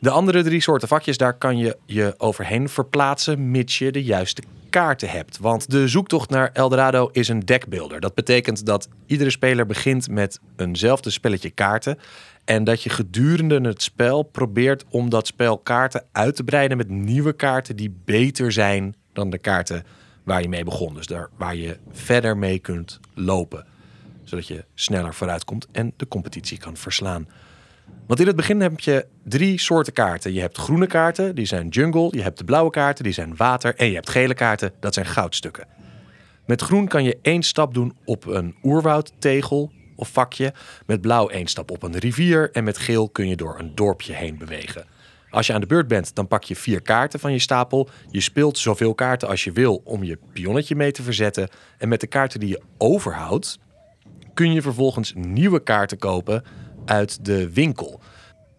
De 0.00 0.10
andere 0.10 0.42
drie 0.42 0.60
soorten 0.60 0.88
vakjes, 0.88 1.16
daar 1.16 1.38
kan 1.38 1.58
je 1.58 1.76
je 1.86 2.14
overheen 2.18 2.68
verplaatsen, 2.68 3.50
mits 3.50 3.78
je 3.78 3.92
de 3.92 4.02
juiste 4.02 4.42
kaarten 4.70 5.08
hebt. 5.08 5.38
Want 5.38 5.70
de 5.70 5.88
zoektocht 5.88 6.30
naar 6.30 6.50
Eldorado 6.52 7.08
is 7.12 7.28
een 7.28 7.40
deckbuilder. 7.40 8.00
Dat 8.00 8.14
betekent 8.14 8.66
dat 8.66 8.88
iedere 9.06 9.30
speler 9.30 9.66
begint 9.66 10.08
met 10.08 10.40
eenzelfde 10.56 11.10
spelletje 11.10 11.50
kaarten. 11.50 11.98
En 12.44 12.64
dat 12.64 12.82
je 12.82 12.90
gedurende 12.90 13.60
het 13.60 13.82
spel 13.82 14.22
probeert 14.22 14.84
om 14.90 15.10
dat 15.10 15.26
spel 15.26 15.58
kaarten 15.58 16.04
uit 16.12 16.36
te 16.36 16.44
breiden 16.44 16.76
met 16.76 16.88
nieuwe 16.88 17.32
kaarten 17.32 17.76
die 17.76 17.96
beter 18.04 18.52
zijn 18.52 18.94
dan 19.12 19.30
de 19.30 19.38
kaarten 19.38 19.84
waar 20.24 20.42
je 20.42 20.48
mee 20.48 20.64
begon. 20.64 20.94
Dus 20.94 21.06
daar 21.06 21.28
waar 21.36 21.56
je 21.56 21.78
verder 21.92 22.36
mee 22.36 22.58
kunt 22.58 23.00
lopen. 23.14 23.66
Zodat 24.26 24.46
je 24.46 24.64
sneller 24.74 25.14
vooruit 25.14 25.44
komt 25.44 25.66
en 25.72 25.92
de 25.96 26.08
competitie 26.08 26.58
kan 26.58 26.76
verslaan. 26.76 27.28
Want 28.06 28.20
in 28.20 28.26
het 28.26 28.36
begin 28.36 28.60
heb 28.60 28.80
je 28.80 29.06
drie 29.24 29.60
soorten 29.60 29.92
kaarten. 29.92 30.32
Je 30.32 30.40
hebt 30.40 30.58
groene 30.58 30.86
kaarten, 30.86 31.34
die 31.34 31.46
zijn 31.46 31.68
jungle. 31.68 32.08
Je 32.10 32.22
hebt 32.22 32.38
de 32.38 32.44
blauwe 32.44 32.70
kaarten, 32.70 33.04
die 33.04 33.12
zijn 33.12 33.36
water. 33.36 33.74
En 33.74 33.86
je 33.86 33.94
hebt 33.94 34.10
gele 34.10 34.34
kaarten, 34.34 34.72
dat 34.80 34.94
zijn 34.94 35.06
goudstukken. 35.06 35.66
Met 36.46 36.62
groen 36.62 36.88
kan 36.88 37.04
je 37.04 37.18
één 37.22 37.42
stap 37.42 37.74
doen 37.74 37.96
op 38.04 38.26
een 38.26 38.56
oerwoudtegel 38.62 39.72
of 39.96 40.08
vakje. 40.08 40.52
Met 40.86 41.00
blauw 41.00 41.28
één 41.28 41.46
stap 41.46 41.70
op 41.70 41.82
een 41.82 41.98
rivier. 41.98 42.50
En 42.52 42.64
met 42.64 42.78
geel 42.78 43.08
kun 43.08 43.28
je 43.28 43.36
door 43.36 43.58
een 43.58 43.74
dorpje 43.74 44.12
heen 44.12 44.38
bewegen. 44.38 44.84
Als 45.30 45.46
je 45.46 45.52
aan 45.52 45.60
de 45.60 45.66
beurt 45.66 45.88
bent, 45.88 46.14
dan 46.14 46.28
pak 46.28 46.44
je 46.44 46.56
vier 46.56 46.82
kaarten 46.82 47.20
van 47.20 47.32
je 47.32 47.38
stapel. 47.38 47.88
Je 48.10 48.20
speelt 48.20 48.58
zoveel 48.58 48.94
kaarten 48.94 49.28
als 49.28 49.44
je 49.44 49.52
wil 49.52 49.80
om 49.84 50.04
je 50.04 50.18
pionnetje 50.32 50.76
mee 50.76 50.92
te 50.92 51.02
verzetten. 51.02 51.48
En 51.78 51.88
met 51.88 52.00
de 52.00 52.06
kaarten 52.06 52.40
die 52.40 52.48
je 52.48 52.62
overhoudt, 52.78 53.58
kun 54.36 54.52
je 54.52 54.62
vervolgens 54.62 55.12
nieuwe 55.14 55.62
kaarten 55.62 55.98
kopen 55.98 56.44
uit 56.84 57.24
de 57.24 57.52
winkel. 57.52 58.00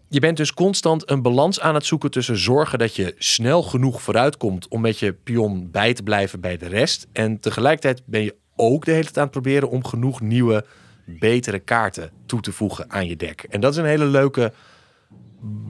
Je 0.08 0.20
bent 0.20 0.36
dus 0.36 0.54
constant 0.54 1.10
een 1.10 1.22
balans 1.22 1.60
aan 1.60 1.74
het 1.74 1.84
zoeken 1.84 2.10
tussen 2.10 2.38
zorgen 2.38 2.78
dat 2.78 2.96
je 2.96 3.14
snel 3.18 3.62
genoeg 3.62 4.02
vooruitkomt 4.02 4.68
om 4.68 4.80
met 4.80 4.98
je 4.98 5.12
pion 5.12 5.70
bij 5.70 5.94
te 5.94 6.02
blijven 6.02 6.40
bij 6.40 6.56
de 6.56 6.66
rest. 6.66 7.06
En 7.12 7.40
tegelijkertijd 7.40 8.02
ben 8.04 8.22
je 8.22 8.36
ook 8.56 8.84
de 8.84 8.90
hele 8.90 9.02
tijd 9.02 9.16
aan 9.16 9.22
het 9.22 9.32
proberen 9.32 9.70
om 9.70 9.84
genoeg 9.84 10.20
nieuwe 10.20 10.64
betere 11.06 11.58
kaarten 11.58 12.10
toe 12.26 12.40
te 12.40 12.52
voegen 12.52 12.90
aan 12.90 13.06
je 13.06 13.16
deck. 13.16 13.42
En 13.42 13.60
dat 13.60 13.72
is 13.72 13.78
een 13.78 13.84
hele 13.84 14.06
leuke 14.06 14.52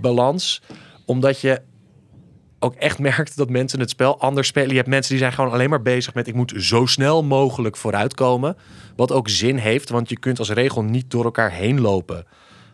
balans, 0.00 0.62
omdat 1.06 1.40
je 1.40 1.62
ook 2.58 2.74
echt 2.74 2.98
merkt 2.98 3.36
dat 3.36 3.50
mensen 3.50 3.80
het 3.80 3.90
spel 3.90 4.20
anders 4.20 4.48
spelen. 4.48 4.70
Je 4.70 4.76
hebt 4.76 4.88
mensen 4.88 5.10
die 5.10 5.20
zijn 5.20 5.32
gewoon 5.32 5.52
alleen 5.52 5.70
maar 5.70 5.82
bezig 5.82 6.14
met 6.14 6.26
ik 6.26 6.34
moet 6.34 6.52
zo 6.56 6.86
snel 6.86 7.24
mogelijk 7.24 7.76
vooruitkomen. 7.76 8.56
Wat 8.96 9.12
ook 9.12 9.28
zin 9.28 9.56
heeft, 9.56 9.90
want 9.90 10.08
je 10.08 10.18
kunt 10.18 10.38
als 10.38 10.50
regel 10.50 10.82
niet 10.82 11.10
door 11.10 11.24
elkaar 11.24 11.50
heen 11.50 11.80
lopen. 11.80 12.26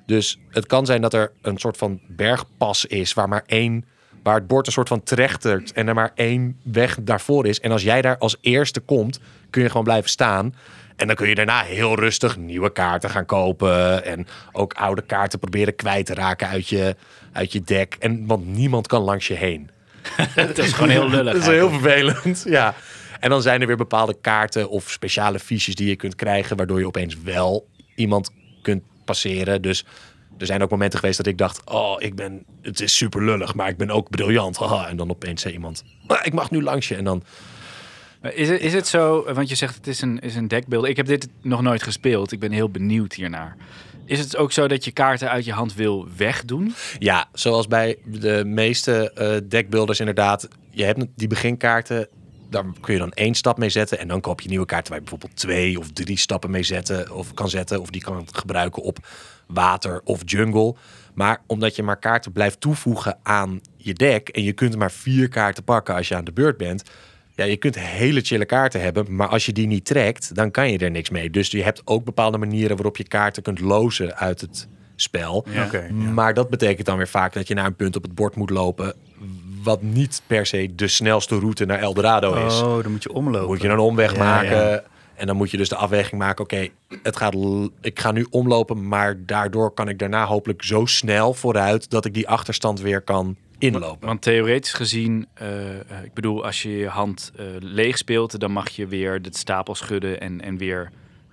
Dus 0.07 0.38
het 0.49 0.67
kan 0.67 0.87
zijn 0.87 1.00
dat 1.00 1.14
er 1.14 1.33
een 1.43 1.59
soort 1.59 1.76
van 1.76 2.00
bergpas 2.09 2.85
is 2.85 3.14
waar 3.14 3.29
maar 3.29 3.43
één, 3.47 3.85
waar 4.23 4.35
het 4.35 4.47
bord 4.47 4.67
een 4.67 4.73
soort 4.73 4.88
van 4.88 5.03
trechtert 5.03 5.73
en 5.73 5.88
er 5.88 5.95
maar 5.95 6.12
één 6.14 6.61
weg 6.62 6.99
daarvoor 7.00 7.47
is. 7.47 7.61
En 7.61 7.71
als 7.71 7.83
jij 7.83 8.03
daar 8.03 8.19
als 8.19 8.37
eerste 8.41 8.81
komt, 8.81 9.21
kun 9.50 9.62
je 9.62 9.69
gewoon 9.69 9.85
blijven 9.85 10.11
staan. 10.11 10.55
En 10.97 11.07
dan 11.07 11.17
kun 11.17 11.29
je 11.29 11.35
daarna 11.35 11.62
heel 11.62 11.99
rustig 11.99 12.37
nieuwe 12.37 12.73
kaarten 12.73 13.11
gaan 13.11 13.26
kopen. 13.26 14.05
En 14.05 14.26
ook 14.53 14.73
oude 14.73 15.03
kaarten 15.03 15.38
proberen 15.38 15.76
kwijt 15.76 16.07
te 16.07 16.14
raken 16.14 16.49
uit 16.49 16.69
je, 16.69 16.97
uit 17.33 17.53
je 17.53 17.62
deck. 17.62 17.97
En, 17.99 18.26
want 18.26 18.47
niemand 18.47 18.87
kan 18.87 19.03
langs 19.03 19.26
je 19.26 19.35
heen. 19.35 19.71
Dat 20.34 20.58
is 20.58 20.73
gewoon 20.73 20.90
heel 20.90 21.08
lullig. 21.11 21.32
Dat 21.32 21.42
is 21.42 21.49
heel 21.49 21.70
vervelend. 21.70 22.42
Ja. 22.46 22.75
En 23.20 23.30
dan 23.30 23.42
zijn 23.42 23.61
er 23.61 23.66
weer 23.66 23.76
bepaalde 23.76 24.16
kaarten 24.20 24.68
of 24.68 24.90
speciale 24.90 25.38
fiches 25.38 25.75
die 25.75 25.88
je 25.88 25.96
kunt 25.96 26.14
krijgen, 26.14 26.56
waardoor 26.56 26.78
je 26.78 26.87
opeens 26.87 27.16
wel 27.23 27.68
iemand 27.94 28.30
kunt 28.62 28.82
passeren. 29.04 29.62
Dus 29.62 29.84
er 30.38 30.46
zijn 30.46 30.62
ook 30.62 30.70
momenten 30.70 30.99
geweest 30.99 31.16
dat 31.16 31.26
ik 31.26 31.38
dacht: 31.38 31.70
Oh, 31.70 32.02
ik 32.02 32.14
ben, 32.14 32.44
het 32.62 32.80
is 32.80 32.96
super 32.96 33.25
lullig, 33.25 33.54
maar 33.54 33.68
ik 33.68 33.76
ben 33.76 33.90
ook 33.90 34.11
briljant. 34.11 34.56
Haha. 34.56 34.88
En 34.88 34.96
dan 34.96 35.11
opeens 35.11 35.42
zei 35.42 35.54
iemand: 35.54 35.84
"Ah, 36.06 36.26
Ik 36.26 36.32
mag 36.32 36.50
nu 36.50 36.62
langs 36.62 36.88
je. 36.88 36.94
En 36.94 37.04
dan, 37.04 37.23
Is 38.23 38.49
het, 38.49 38.61
is 38.61 38.73
het 38.73 38.87
zo, 38.87 39.32
want 39.32 39.49
je 39.49 39.54
zegt 39.54 39.75
het 39.75 39.87
is 39.87 40.00
een, 40.00 40.18
is 40.20 40.34
een 40.34 40.49
deckbeeld. 40.49 40.84
Ik 40.87 40.96
heb 40.96 41.06
dit 41.06 41.28
nog 41.42 41.62
nooit 41.62 41.82
gespeeld. 41.82 42.32
Ik 42.32 42.40
ben 42.40 42.52
heel 42.52 42.70
benieuwd 42.70 43.12
hiernaar. 43.12 43.56
Is 44.06 44.18
het 44.18 44.37
ook 44.37 44.52
zo 44.52 44.68
dat 44.68 44.84
je 44.84 44.90
kaarten 44.90 45.30
uit 45.30 45.44
je 45.44 45.52
hand 45.52 45.75
wil 45.75 46.08
wegdoen? 46.16 46.75
ja, 46.99 47.28
zoals 47.32 47.66
bij 47.66 47.96
de 48.04 48.42
meeste 48.46 49.11
eh 49.12 49.49
deckbuilders, 49.49 49.99
inderdaad. 49.99 50.49
Je 50.70 50.84
hebt 50.84 51.06
die 51.16 51.28
beginkaarten. 51.28 52.08
Daar 52.50 52.64
kun 52.80 52.92
je 52.92 52.99
dan 52.99 53.12
één 53.12 53.34
stap 53.34 53.58
mee 53.58 53.68
zetten. 53.68 53.99
En 53.99 54.08
dan 54.08 54.20
koop 54.20 54.40
je 54.40 54.49
nieuwe 54.49 54.66
kaarten 54.66 54.92
waar 54.92 55.02
je 55.02 55.08
bijvoorbeeld 55.08 55.40
twee 55.40 55.78
of 55.78 55.92
drie 55.92 56.18
stappen 56.18 56.50
mee 56.50 56.62
zetten. 56.62 57.14
Of 57.14 57.34
kan 57.34 57.49
zetten. 57.49 57.80
Of 57.80 57.90
die 57.90 58.02
kan 58.02 58.26
gebruiken 58.32 58.82
op 58.82 58.99
water 59.46 60.00
of 60.04 60.20
jungle. 60.25 60.75
Maar 61.14 61.40
omdat 61.46 61.76
je 61.76 61.82
maar 61.82 61.99
kaarten 61.99 62.32
blijft 62.32 62.61
toevoegen 62.61 63.18
aan 63.23 63.61
je 63.76 63.92
deck. 63.92 64.28
En 64.28 64.42
je 64.42 64.52
kunt 64.52 64.76
maar 64.76 64.92
vier 64.92 65.28
kaarten 65.28 65.64
pakken 65.64 65.94
als 65.94 66.08
je 66.08 66.14
aan 66.14 66.25
de 66.25 66.32
beurt 66.32 66.56
bent. 66.56 66.82
Ja, 67.37 67.45
je 67.45 67.57
kunt 67.57 67.79
hele 67.79 68.21
chille 68.21 68.45
kaarten 68.45 68.81
hebben. 68.81 69.14
Maar 69.17 69.29
als 69.29 69.47
je 69.47 69.53
die 69.53 69.67
niet 69.67 69.85
trekt, 69.85 70.35
dan 70.35 70.50
kan 70.50 70.71
je 70.71 70.79
er 70.79 70.91
niks 70.91 71.11
mee. 71.11 71.31
Dus 71.31 71.50
je 71.50 71.62
hebt 71.62 71.83
ook 71.85 72.05
bepaalde 72.05 72.38
manieren 72.38 72.76
waarop 72.76 72.97
je 72.97 73.09
kaarten 73.09 73.43
kunt 73.43 73.61
lozen 73.61 74.17
uit 74.17 74.41
het 74.41 74.69
spel. 74.97 75.47
Ja. 75.50 75.64
Oké. 75.64 75.91
Maar 75.93 76.35
dat 76.35 76.50
betekent 76.50 76.87
dan 76.87 76.97
weer 76.97 77.09
vaak 77.09 77.33
dat 77.33 77.49
je 77.49 77.55
naar 77.55 77.67
een 77.67 77.76
punt 77.76 77.97
op 77.97 78.03
het 78.03 78.14
bord 78.14 78.37
moet 78.37 78.50
lopen. 78.50 78.95
Wat 79.62 79.83
niet 79.83 80.23
per 80.26 80.47
se 80.47 80.75
de 80.75 80.88
snelste 80.88 81.38
route 81.38 81.64
naar 81.64 81.79
Eldorado 81.79 82.47
is. 82.47 82.61
Oh, 82.61 82.83
dan 82.83 82.91
moet 82.93 83.03
je 83.03 83.12
omlopen. 83.12 83.49
Moet 83.49 83.62
je 83.62 83.69
een 83.69 83.79
omweg 83.79 84.12
Ja, 84.12 84.19
maken. 84.19 84.57
ja. 84.57 84.83
En 85.14 85.26
dan 85.26 85.37
moet 85.37 85.50
je 85.50 85.57
dus 85.57 85.69
de 85.69 85.76
afweging 85.76 86.21
maken. 86.21 86.45
Oké, 86.45 86.69
het 87.03 87.17
gaat. 87.17 87.35
ik 87.81 88.00
ga 88.00 88.12
nu 88.12 88.26
omlopen. 88.31 88.88
Maar 88.88 89.17
daardoor 89.26 89.71
kan 89.75 89.88
ik 89.88 89.99
daarna 89.99 90.25
hopelijk 90.26 90.62
zo 90.62 90.85
snel 90.87 91.35
vooruit. 91.35 91.91
dat 91.91 92.05
ik 92.05 92.14
die 92.14 92.29
achterstand 92.29 92.81
weer 92.81 93.00
kan 93.00 93.37
inlopen. 93.58 94.06
Want 94.06 94.23
theoretisch 94.23 94.73
gezien, 94.73 95.26
eh, 95.34 95.70
eh, 95.80 95.80
ik 96.04 96.14
bedoel, 96.14 96.44
als 96.44 96.62
je 96.62 96.76
je 96.76 96.88
hand 96.88 97.32
eh, 97.37 97.44
leeg 97.61 97.99
speelt, 97.99 98.40
dan 98.40 98.50
mag 98.52 98.68
je 98.68 98.87
weer 98.87 99.23
de 99.23 99.28
stapel 99.32 99.75
schudden 99.75 100.20
en, 100.20 100.40
en 100.40 100.56
weer 100.56 100.90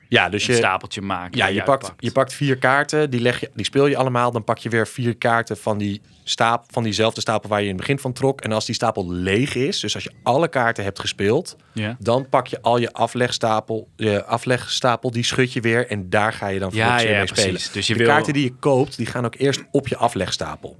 Ja, 0.07 0.29
dus 0.29 0.47
een 0.47 0.53
je. 0.53 0.59
stapeltje 0.59 1.01
maken. 1.01 1.37
Ja, 1.37 1.47
je 1.47 1.63
pakt, 1.63 1.93
je 1.97 2.11
pakt 2.11 2.33
vier 2.33 2.57
kaarten, 2.57 3.09
die, 3.09 3.19
leg 3.21 3.39
je, 3.39 3.49
die 3.53 3.65
speel 3.65 3.85
je 3.87 3.97
allemaal. 3.97 4.31
Dan 4.31 4.43
pak 4.43 4.57
je 4.57 4.69
weer 4.69 4.87
vier 4.87 5.15
kaarten 5.17 5.57
van, 5.57 5.77
die 5.77 6.01
staap, 6.23 6.63
van 6.67 6.83
diezelfde 6.83 7.21
stapel 7.21 7.49
waar 7.49 7.59
je 7.59 7.65
in 7.67 7.71
het 7.71 7.79
begin 7.79 7.99
van 7.99 8.13
trok. 8.13 8.41
En 8.41 8.51
als 8.51 8.65
die 8.65 8.75
stapel 8.75 9.11
leeg 9.11 9.55
is, 9.55 9.79
dus 9.79 9.93
als 9.95 10.03
je 10.03 10.11
alle 10.23 10.47
kaarten 10.47 10.83
hebt 10.83 10.99
gespeeld, 10.99 11.55
Ja. 11.73 11.95
dan 11.99 12.29
pak 12.29 12.47
je 12.47 12.61
al 12.61 12.77
je 12.77 12.93
aflegstapel, 12.93 13.87
je 13.95 14.23
aflegstapel, 14.25 15.11
die 15.11 15.23
schud 15.23 15.53
je 15.53 15.61
weer. 15.61 15.87
En 15.87 16.09
daar 16.09 16.33
ga 16.33 16.47
je 16.47 16.59
dan 16.59 16.69
Ja, 16.73 16.99
ja, 16.99 17.17
mee 17.17 17.27
spelen. 17.27 17.61
Dus 17.73 17.87
je 17.87 17.93
de 17.93 17.99
wil- 17.99 18.07
kaarten 18.07 18.33
die 18.33 18.43
je 18.43 18.53
koopt, 18.59 18.97
die 18.97 19.05
gaan 19.05 19.25
ook 19.25 19.35
eerst 19.37 19.63
op 19.71 19.87
je 19.87 19.97
aflegstapel. 19.97 20.77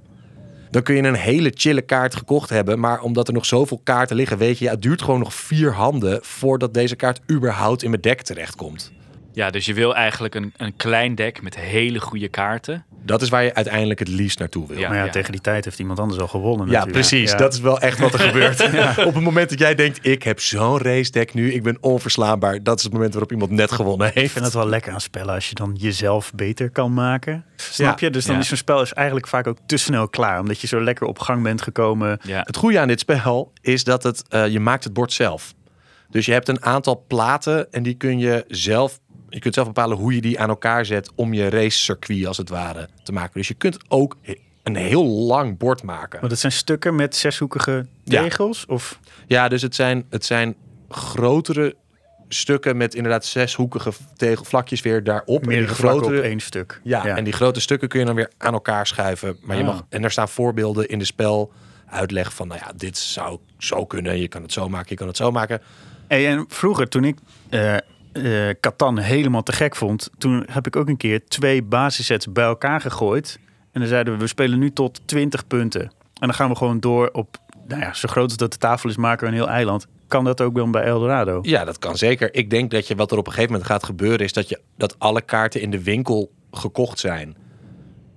Dan 0.72 0.82
kun 0.82 0.94
je 0.94 1.02
een 1.02 1.14
hele 1.14 1.52
chille 1.54 1.82
kaart 1.82 2.16
gekocht 2.16 2.50
hebben. 2.50 2.78
Maar 2.78 3.00
omdat 3.00 3.28
er 3.28 3.34
nog 3.34 3.46
zoveel 3.46 3.80
kaarten 3.84 4.16
liggen, 4.16 4.38
weet 4.38 4.58
je, 4.58 4.64
ja, 4.64 4.70
het 4.70 4.82
duurt 4.82 5.02
gewoon 5.02 5.20
nog 5.20 5.34
vier 5.34 5.72
handen 5.72 6.18
voordat 6.22 6.74
deze 6.74 6.96
kaart 6.96 7.20
überhaupt 7.30 7.82
in 7.82 7.90
mijn 7.90 8.02
deck 8.02 8.22
terechtkomt. 8.22 8.92
Ja, 9.34 9.50
dus 9.50 9.66
je 9.66 9.74
wil 9.74 9.94
eigenlijk 9.94 10.34
een, 10.34 10.52
een 10.56 10.76
klein 10.76 11.14
deck 11.14 11.42
met 11.42 11.56
hele 11.56 12.00
goede 12.00 12.28
kaarten. 12.28 12.84
Dat 13.04 13.22
is 13.22 13.28
waar 13.28 13.42
je 13.44 13.54
uiteindelijk 13.54 13.98
het 13.98 14.08
liefst 14.08 14.38
naartoe 14.38 14.66
wil. 14.68 14.78
Ja. 14.78 14.88
Maar 14.88 15.04
ja, 15.04 15.10
tegen 15.10 15.32
die 15.32 15.40
tijd 15.40 15.64
heeft 15.64 15.78
iemand 15.78 15.98
anders 15.98 16.20
al 16.20 16.28
gewonnen 16.28 16.66
Ja, 16.66 16.72
natuurlijk. 16.72 16.92
precies. 17.08 17.30
Ja. 17.30 17.36
Dat 17.36 17.52
is 17.54 17.60
wel 17.60 17.80
echt 17.80 17.98
wat 17.98 18.12
er 18.12 18.18
gebeurt. 18.28 18.60
Op 19.06 19.14
het 19.14 19.24
moment 19.24 19.50
dat 19.50 19.58
jij 19.58 19.74
denkt, 19.74 20.06
ik 20.06 20.22
heb 20.22 20.40
zo'n 20.40 20.78
race 20.78 21.10
deck 21.10 21.34
nu, 21.34 21.52
ik 21.52 21.62
ben 21.62 21.76
onverslaanbaar. 21.80 22.62
Dat 22.62 22.76
is 22.78 22.84
het 22.84 22.92
moment 22.92 23.12
waarop 23.12 23.32
iemand 23.32 23.50
net 23.50 23.72
gewonnen 23.72 24.06
Ik 24.08 24.14
heeft. 24.14 24.32
vind 24.32 24.44
het 24.44 24.54
wel 24.54 24.68
lekker 24.68 24.92
aan 24.92 25.00
spellen 25.00 25.34
als 25.34 25.48
je 25.48 25.54
dan 25.54 25.74
jezelf 25.78 26.32
beter 26.34 26.70
kan 26.70 26.94
maken. 26.94 27.44
Snap 27.56 27.98
Ja. 28.00 28.06
je? 28.06 28.12
Dus 28.12 28.24
dan 28.24 28.34
Ja. 28.34 28.40
is 28.40 28.48
zo'n 28.48 28.56
spel 28.56 28.82
is 28.82 28.92
eigenlijk 28.92 29.28
vaak 29.28 29.46
ook 29.46 29.58
te 29.66 29.76
snel 29.76 30.08
klaar. 30.08 30.40
Omdat 30.40 30.60
je 30.60 30.66
zo 30.66 30.80
lekker 30.82 31.06
op 31.06 31.18
gang 31.18 31.42
bent 31.42 31.62
gekomen. 31.62 32.18
Ja. 32.22 32.42
Het 32.46 32.56
goede 32.56 32.78
aan 32.80 32.88
dit 32.88 33.00
spel 33.00 33.52
is 33.60 33.84
dat 33.84 34.02
het, 34.02 34.24
eh, 34.28 34.48
je 34.48 34.60
maakt 34.60 34.84
het 34.84 34.92
bord 34.92 35.12
zelf. 35.12 35.54
Dus 36.10 36.26
je 36.26 36.32
hebt 36.32 36.48
een 36.48 36.64
aantal 36.64 37.04
platen 37.08 37.72
en 37.72 37.82
die 37.82 37.94
kun 37.94 38.18
je 38.18 38.44
zelf, 38.48 38.98
je 39.34 39.38
kunt 39.40 39.54
zelf 39.54 39.66
bepalen 39.66 39.96
hoe 39.96 40.14
je 40.14 40.20
die 40.20 40.40
aan 40.40 40.48
elkaar 40.48 40.84
zet 40.86 41.10
om 41.14 41.32
je 41.34 41.48
racecircuit 41.50 42.26
als 42.26 42.36
het 42.36 42.48
ware 42.48 42.88
te 43.02 43.12
maken. 43.12 43.32
Dus 43.34 43.48
je 43.48 43.54
kunt 43.54 43.76
ook 43.88 44.16
een 44.62 44.76
heel 44.76 45.06
lang 45.06 45.58
bord 45.58 45.82
maken. 45.82 46.18
Want 46.20 46.32
het 46.32 46.40
zijn 46.40 46.52
stukken 46.52 46.94
met 46.94 47.16
zeshoekige 47.16 47.86
Ja. 48.04 48.22
tegels? 48.22 48.66
Of 48.66 48.98
Ja, 49.26 49.48
dus 49.48 49.62
het 49.62 49.74
zijn, 49.74 50.04
het 50.10 50.24
zijn 50.24 50.54
grotere 50.88 51.74
stukken 52.28 52.76
met 52.76 52.94
inderdaad 52.94 53.24
zeshoekige 53.24 53.92
tegelvlakjes 54.16 54.80
weer 54.80 55.04
daarop. 55.04 55.42
Vlakken 55.44 55.68
grotere, 55.68 56.16
op 56.18 56.22
één 56.24 56.40
stuk? 56.40 56.80
Ja, 56.84 57.06
en 57.06 57.24
die 57.24 57.32
grote 57.32 57.60
stukken 57.60 57.88
kun 57.88 58.00
je 58.00 58.06
dan 58.06 58.14
weer 58.14 58.30
aan 58.38 58.52
elkaar 58.52 58.86
schuiven. 58.86 59.36
Maar 59.42 59.56
je 59.56 59.62
Ah. 59.62 59.68
mag, 59.68 59.82
en 59.88 60.04
er 60.04 60.10
staan 60.10 60.28
voorbeelden 60.28 60.88
in 60.88 60.98
de 60.98 61.04
spel 61.04 61.52
uitleg 61.86 62.34
van, 62.34 62.48
nou 62.48 62.60
ja, 62.64 62.72
dit 62.76 62.98
zou 62.98 63.38
zo 63.58 63.86
kunnen. 63.86 64.18
Je 64.20 64.28
kan 64.28 64.42
het 64.42 64.52
zo 64.52 64.68
maken, 64.68 64.86
je 64.88 64.96
kan 64.96 65.06
het 65.06 65.16
zo 65.16 65.30
maken. 65.30 65.60
Hey, 66.08 66.28
en 66.28 66.44
vroeger, 66.48 66.88
toen 66.88 67.04
ik 67.04 67.18
eh 67.48 67.76
eh, 68.12 68.48
Catan 68.60 68.98
helemaal 68.98 69.42
te 69.42 69.52
gek 69.52 69.76
vond... 69.76 70.10
toen 70.18 70.44
heb 70.50 70.66
ik 70.66 70.76
ook 70.76 70.88
een 70.88 70.96
keer 70.96 71.24
twee 71.26 71.62
basissets 71.62 72.32
bij 72.32 72.44
elkaar 72.44 72.80
gegooid. 72.80 73.38
En 73.72 73.80
dan 73.80 73.88
zeiden 73.88 74.12
we, 74.12 74.18
we 74.18 74.26
spelen 74.26 74.58
nu 74.58 74.72
tot 74.72 75.00
20 75.04 75.46
punten. 75.46 75.80
En 75.82 75.90
dan 76.28 76.34
gaan 76.34 76.48
we 76.48 76.56
gewoon 76.56 76.80
door 76.80 77.08
op, 77.12 77.36
nou 77.68 77.80
ja, 77.80 77.94
zo 77.94 78.08
groot 78.08 78.24
als 78.24 78.36
dat 78.36 78.52
de 78.52 78.58
tafel 78.58 78.88
is, 78.88 78.96
maken 78.96 79.26
we 79.26 79.32
een 79.32 79.38
heel 79.38 79.48
eiland. 79.48 79.86
Kan 80.08 80.24
dat 80.24 80.40
ook 80.40 80.54
wel 80.54 80.70
bij 80.70 80.82
Eldorado? 80.82 81.38
Ja, 81.42 81.64
dat 81.64 81.78
kan 81.78 81.96
zeker. 81.96 82.34
Ik 82.34 82.50
denk 82.50 82.70
dat 82.70 82.86
je 82.86 82.94
wat 82.94 83.12
er 83.12 83.18
op 83.18 83.26
een 83.26 83.32
gegeven 83.32 83.52
moment 83.52 83.70
gaat 83.70 83.84
gebeuren 83.84 84.20
is 84.20 84.32
dat 84.32 84.48
je 84.48 84.60
dat 84.76 84.98
alle 84.98 85.22
kaarten 85.22 85.60
in 85.60 85.70
de 85.70 85.82
winkel 85.82 86.32
gekocht 86.50 86.98
zijn. 86.98 87.36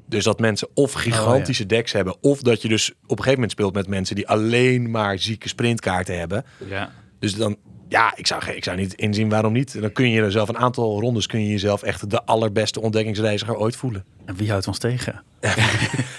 Dus 0.05 0.23
dat 0.23 0.39
mensen 0.39 0.67
of 0.73 0.93
gigantische 0.93 1.65
decks 1.65 1.91
hebben, 1.91 2.15
of 2.21 2.41
dat 2.41 2.61
je 2.61 2.67
dus 2.67 2.89
op 2.89 2.97
een 3.03 3.07
gegeven 3.09 3.33
moment 3.33 3.51
speelt 3.51 3.73
met 3.73 3.87
mensen 3.87 4.15
die 4.15 4.27
alleen 4.27 4.91
maar 4.91 5.19
zieke 5.19 5.47
sprintkaarten 5.47 6.19
hebben. 6.19 6.45
Ja. 6.67 6.91
Dus 7.19 7.35
dan, 7.35 7.57
ja, 7.87 8.13
ik 8.15 8.27
zou, 8.27 8.45
ik 8.45 8.63
zou 8.63 8.77
niet 8.77 8.93
inzien 8.93 9.29
waarom 9.29 9.53
niet. 9.53 9.81
Dan 9.81 9.91
kun 9.91 10.09
je 10.09 10.21
jezelf 10.21 10.49
een 10.49 10.57
aantal 10.57 10.99
rondes 10.99 11.27
kun 11.27 11.41
je 11.41 11.49
jezelf 11.49 11.83
echt 11.83 12.09
de 12.09 12.23
allerbeste 12.23 12.81
ontdekkingsreiziger 12.81 13.55
ooit 13.55 13.75
voelen. 13.75 14.05
En 14.25 14.35
wie 14.35 14.49
houdt 14.49 14.67
ons 14.67 14.77
tegen? 14.77 15.23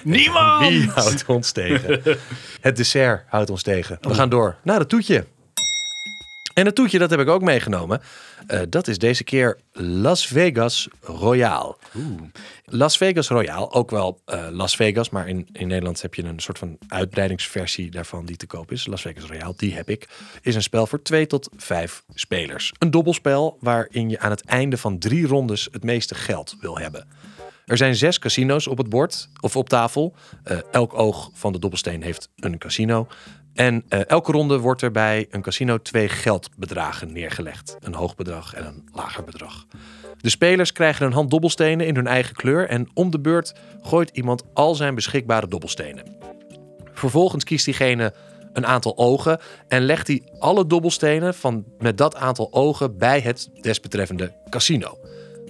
Niemand! 0.04 0.68
Wie 0.68 0.88
houdt 0.88 1.24
ons 1.26 1.52
tegen? 1.52 2.00
Het 2.60 2.76
dessert 2.76 3.24
houdt 3.28 3.50
ons 3.50 3.62
tegen. 3.62 3.98
We 4.00 4.14
gaan 4.14 4.28
door 4.28 4.56
naar 4.62 4.78
het 4.78 4.88
toetje. 4.88 5.26
En 6.56 6.66
het 6.66 6.74
toetje, 6.74 6.98
dat 6.98 7.10
heb 7.10 7.20
ik 7.20 7.28
ook 7.28 7.42
meegenomen. 7.42 8.00
Eh, 8.46 8.60
dat 8.68 8.88
is 8.88 8.98
deze 8.98 9.24
keer 9.24 9.58
Las 9.72 10.26
Vegas 10.26 10.88
Royale. 11.00 11.76
Las 12.64 12.96
Vegas 12.96 13.28
Royale, 13.28 13.70
ook 13.70 13.90
wel 13.90 14.20
eh, 14.24 14.46
Las 14.50 14.76
Vegas, 14.76 15.10
maar 15.10 15.28
in, 15.28 15.48
in 15.52 15.66
Nederland 15.66 16.02
heb 16.02 16.14
je 16.14 16.24
een 16.24 16.40
soort 16.40 16.58
van 16.58 16.78
uitbreidingsversie 16.88 17.90
daarvan 17.90 18.26
die 18.26 18.36
te 18.36 18.46
koop 18.46 18.72
is. 18.72 18.86
Las 18.86 19.02
Vegas 19.02 19.24
Royale, 19.24 19.54
die 19.56 19.74
heb 19.74 19.90
ik. 19.90 20.08
Is 20.40 20.54
een 20.54 20.62
spel 20.62 20.86
voor 20.86 21.02
twee 21.02 21.26
tot 21.26 21.48
vijf 21.56 22.02
spelers. 22.14 22.72
Een 22.78 22.90
dobbelspel 22.90 23.56
waarin 23.60 24.08
je 24.10 24.18
aan 24.18 24.30
het 24.30 24.44
einde 24.44 24.76
van 24.76 24.98
drie 24.98 25.26
rondes 25.26 25.68
het 25.70 25.84
meeste 25.84 26.14
geld 26.14 26.56
wil 26.60 26.78
hebben. 26.78 27.06
Er 27.66 27.76
zijn 27.76 27.94
zes 27.96 28.18
casino's 28.18 28.66
op 28.66 28.78
het 28.78 28.88
bord 28.88 29.28
of 29.40 29.56
op 29.56 29.68
tafel. 29.68 30.14
Eh, 30.44 30.58
elk 30.70 30.94
oog 30.94 31.30
van 31.32 31.52
de 31.52 31.58
dobbelsteen 31.58 32.02
heeft 32.02 32.28
een 32.36 32.58
casino. 32.58 33.06
En 33.56 33.84
eh, 33.88 34.00
elke 34.06 34.32
ronde 34.32 34.58
wordt 34.58 34.82
er 34.82 34.90
bij 34.90 35.26
een 35.30 35.42
casino 35.42 35.78
twee 35.78 36.08
geldbedragen 36.08 37.12
neergelegd. 37.12 37.76
Een 37.80 37.94
hoog 37.94 38.14
bedrag 38.14 38.54
en 38.54 38.66
een 38.66 38.88
lager 38.92 39.24
bedrag. 39.24 39.66
De 40.20 40.28
spelers 40.30 40.72
krijgen 40.72 41.06
een 41.06 41.12
hand 41.12 41.30
dobbelstenen 41.30 41.86
in 41.86 41.94
hun 41.94 42.06
eigen 42.06 42.34
kleur. 42.34 42.68
En 42.68 42.88
om 42.94 43.10
de 43.10 43.20
beurt 43.20 43.54
gooit 43.82 44.10
iemand 44.12 44.42
al 44.54 44.74
zijn 44.74 44.94
beschikbare 44.94 45.48
dobbelstenen. 45.48 46.16
Vervolgens 46.92 47.44
kiest 47.44 47.64
diegene 47.64 48.14
een 48.52 48.66
aantal 48.66 48.96
ogen 48.96 49.40
en 49.68 49.82
legt 49.82 50.06
hij 50.06 50.22
alle 50.38 50.66
dobbelstenen 50.66 51.34
van 51.34 51.64
met 51.78 51.98
dat 51.98 52.16
aantal 52.16 52.48
ogen 52.52 52.98
bij 52.98 53.20
het 53.20 53.50
desbetreffende 53.60 54.32
casino. 54.50 54.98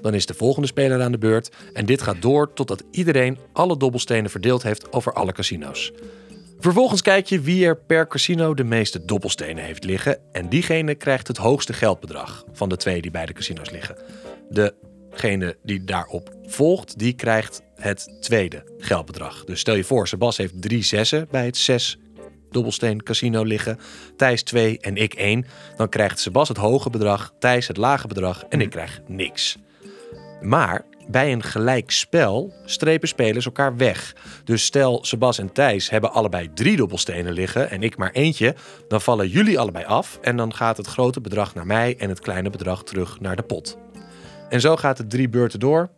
Dan 0.00 0.14
is 0.14 0.26
de 0.26 0.34
volgende 0.34 0.68
speler 0.68 1.02
aan 1.02 1.12
de 1.12 1.18
beurt. 1.18 1.50
En 1.72 1.86
dit 1.86 2.02
gaat 2.02 2.22
door 2.22 2.52
totdat 2.52 2.82
iedereen 2.90 3.38
alle 3.52 3.76
dobbelstenen 3.76 4.30
verdeeld 4.30 4.62
heeft 4.62 4.92
over 4.92 5.12
alle 5.12 5.32
casino's. 5.32 5.92
Vervolgens 6.58 7.02
kijk 7.02 7.26
je 7.26 7.40
wie 7.40 7.66
er 7.66 7.76
per 7.76 8.06
casino 8.06 8.54
de 8.54 8.64
meeste 8.64 9.04
dobbelstenen 9.04 9.64
heeft 9.64 9.84
liggen. 9.84 10.18
En 10.32 10.48
diegene 10.48 10.94
krijgt 10.94 11.28
het 11.28 11.36
hoogste 11.36 11.72
geldbedrag 11.72 12.44
van 12.52 12.68
de 12.68 12.76
twee 12.76 13.00
die 13.00 13.10
bij 13.10 13.26
de 13.26 13.32
casino's 13.32 13.70
liggen. 13.70 13.96
Degene 14.50 15.56
die 15.62 15.84
daarop 15.84 16.34
volgt, 16.46 16.98
die 16.98 17.12
krijgt 17.12 17.62
het 17.74 18.16
tweede 18.20 18.64
geldbedrag. 18.78 19.44
Dus 19.44 19.60
stel 19.60 19.74
je 19.74 19.84
voor, 19.84 20.08
Sebas 20.08 20.36
heeft 20.36 20.62
drie 20.62 20.82
zessen 20.82 21.28
bij 21.30 21.44
het 21.44 21.56
zes 21.56 21.98
dobbelsteen 22.50 23.02
casino 23.02 23.42
liggen. 23.42 23.78
Thijs 24.16 24.42
2 24.42 24.78
en 24.78 24.96
ik 24.96 25.14
1. 25.14 25.46
Dan 25.76 25.88
krijgt 25.88 26.20
Sebas 26.20 26.48
het 26.48 26.56
hoge 26.56 26.90
bedrag, 26.90 27.32
Thijs 27.38 27.68
het 27.68 27.76
lage 27.76 28.06
bedrag 28.06 28.44
en 28.48 28.60
ik 28.60 28.70
krijg 28.70 29.00
niks. 29.06 29.56
Maar 30.40 30.84
bij 31.08 31.32
een 31.32 31.42
gelijk 31.42 31.90
spel 31.90 32.52
strepen 32.64 33.08
spelers 33.08 33.44
elkaar 33.46 33.76
weg. 33.76 34.14
Dus 34.44 34.64
stel 34.64 34.98
Sebas 35.04 35.38
en 35.38 35.52
Thijs 35.52 35.90
hebben 35.90 36.12
allebei 36.12 36.50
drie 36.54 36.76
dobbelstenen 36.76 37.32
liggen 37.32 37.70
en 37.70 37.82
ik 37.82 37.96
maar 37.96 38.10
eentje, 38.10 38.54
dan 38.88 39.00
vallen 39.00 39.28
jullie 39.28 39.58
allebei 39.58 39.84
af 39.84 40.18
en 40.22 40.36
dan 40.36 40.54
gaat 40.54 40.76
het 40.76 40.86
grote 40.86 41.20
bedrag 41.20 41.54
naar 41.54 41.66
mij 41.66 41.96
en 41.98 42.08
het 42.08 42.20
kleine 42.20 42.50
bedrag 42.50 42.82
terug 42.84 43.20
naar 43.20 43.36
de 43.36 43.42
pot. 43.42 43.78
En 44.48 44.60
zo 44.60 44.76
gaat 44.76 44.98
het 44.98 45.10
drie 45.10 45.28
beurten 45.28 45.60
door. 45.60 45.88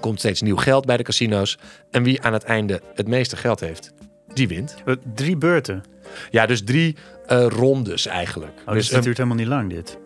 Komt 0.00 0.18
steeds 0.18 0.42
nieuw 0.42 0.56
geld 0.56 0.86
bij 0.86 0.96
de 0.96 1.02
casino's. 1.02 1.58
En 1.90 2.02
wie 2.02 2.22
aan 2.22 2.32
het 2.32 2.44
einde 2.44 2.80
het 2.94 3.08
meeste 3.08 3.36
geld 3.36 3.60
heeft, 3.60 3.92
die 4.34 4.48
wint. 4.48 4.74
Wat, 4.84 4.98
Drie 5.14 5.36
beurten. 5.36 5.82
Ja, 6.30 6.46
dus 6.46 6.64
drie 6.64 6.96
eh, 7.26 7.46
rondes 7.48 8.06
eigenlijk. 8.06 8.52
Oh, 8.66 8.74
dus 8.74 8.86
het 8.86 8.96
een- 8.96 9.02
duurt 9.02 9.16
helemaal 9.16 9.38
niet 9.38 9.46
lang, 9.48 9.70
dit. 9.70 9.98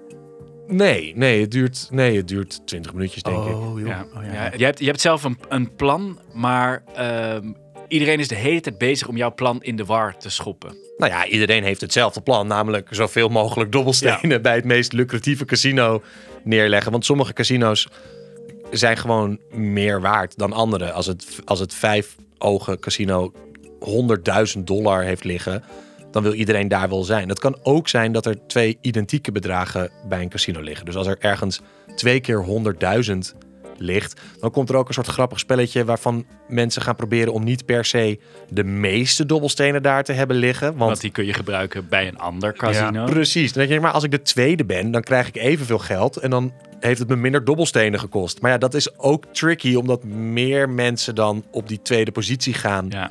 Nee, 0.68 1.12
nee, 1.16 1.40
het 1.40 1.50
duurt, 1.50 1.88
nee, 1.90 2.16
het 2.16 2.28
duurt 2.28 2.66
20 2.66 2.92
minuutjes, 2.92 3.22
denk 3.22 3.37
ik. 3.37 3.54
oh, 3.54 3.78
joh. 3.78 3.88
Ja. 3.88 4.06
Oh, 4.16 4.25
ja. 4.25 4.32
Ja, 4.32 4.52
je, 4.56 4.64
hebt, 4.64 4.78
je 4.78 4.87
hebt 4.87 5.00
zelf 5.00 5.25
een, 5.25 5.38
een 5.48 5.75
plan, 5.75 6.18
maar 6.32 6.82
ehm, 6.94 7.52
iedereen 7.88 8.18
is 8.18 8.28
de 8.28 8.34
hele 8.34 8.60
tijd 8.60 8.78
bezig 8.78 9.08
om 9.08 9.16
jouw 9.16 9.34
plan 9.34 9.62
in 9.62 9.76
de 9.76 9.84
war 9.84 10.16
te 10.18 10.30
schoppen. 10.30 10.76
Nou 10.96 11.12
ja, 11.12 11.26
iedereen 11.26 11.64
heeft 11.64 11.80
hetzelfde 11.80 12.20
plan, 12.20 12.46
namelijk 12.46 12.88
zoveel 12.90 13.28
mogelijk 13.28 13.72
dobbelstenen 13.72 14.42
bij 14.42 14.54
het 14.54 14.64
meest 14.64 14.92
lucratieve 14.92 15.44
casino 15.44 16.02
neerleggen. 16.44 16.92
Want 16.92 17.04
sommige 17.04 17.32
casino's 17.32 17.88
zijn 18.70 18.96
gewoon 18.96 19.38
meer 19.50 20.00
waard 20.00 20.38
dan 20.38 20.52
andere. 20.52 20.92
Als 20.92 21.06
het, 21.06 21.26
als 21.44 21.60
het 21.60 21.75
vijf 21.75 22.16
ogen 22.38 22.78
casino 22.78 23.32
100.000 24.56 24.62
dollar 24.64 25.02
heeft 25.02 25.25
liggen, 25.25 25.64
dan 26.11 26.23
wil 26.23 26.33
iedereen 26.33 26.69
daar 26.69 26.88
wel 26.88 27.05
zijn. 27.05 27.29
Het 27.29 27.38
kan 27.38 27.59
ook 27.62 27.88
zijn 27.88 28.12
dat 28.12 28.27
er 28.27 28.47
twee 28.47 28.79
identieke 28.81 29.33
bedragen 29.33 29.91
bij 30.09 30.23
een 30.23 30.29
casino 30.29 30.61
liggen. 30.61 30.87
Dus 30.87 30.97
als 30.97 31.07
er 31.07 31.17
ergens 31.19 31.61
twee 31.97 32.21
keer 32.21 32.45
100.000 33.33 33.38
ligt, 33.81 34.21
dan 34.41 34.50
komt 34.50 34.69
er 34.69 34.77
ook 34.77 34.88
een 34.88 34.95
soort 34.95 35.07
grappig 35.07 35.38
spelletje 35.38 35.85
waarvan 35.85 36.27
mensen 36.49 36.83
gaan 36.83 36.97
proberen 36.97 37.33
om 37.33 37.45
niet 37.45 37.65
per 37.65 37.85
se 37.85 38.21
de 38.49 38.65
meeste 38.65 39.27
dobbelstenen 39.27 39.83
daar 39.83 40.05
te 40.05 40.12
hebben 40.12 40.37
liggen. 40.37 40.67
Want 40.67 40.91
Want 40.91 41.00
die 41.00 41.11
kun 41.11 41.27
je 41.27 41.33
gebruiken 41.33 41.88
bij 41.88 42.09
een 42.09 42.19
ander 42.19 42.53
casino. 42.53 43.05
Precies. 43.05 43.53
Dan 43.53 43.62
denk 43.62 43.75
je, 43.75 43.81
maar 43.81 43.93
als 43.93 44.05
ik 44.05 44.11
de 44.11 44.23
tweede 44.23 44.65
ben, 44.65 44.91
dan 44.91 45.03
krijg 45.03 45.29
ik 45.29 45.37
evenveel 45.37 45.79
geld. 45.79 46.17
En 46.17 46.31
dan 46.31 46.53
heeft 46.81 46.99
het 46.99 47.09
me 47.09 47.17
minder 47.17 47.45
dobbelstenen 47.45 48.00
gekost. 48.00 48.41
Maar 48.41 48.50
ja, 48.50 48.59
dat 48.59 48.75
is 48.75 48.99
ook 48.99 49.25
tricky, 49.33 49.75
omdat 49.75 50.05
meer 50.05 50.71
mensen 50.71 51.15
dan 51.15 51.45
op 51.50 51.69
die 51.69 51.83
tweede 51.83 52.12
positie 52.12 52.55
gaan 52.55 52.87
Ja. 52.88 53.11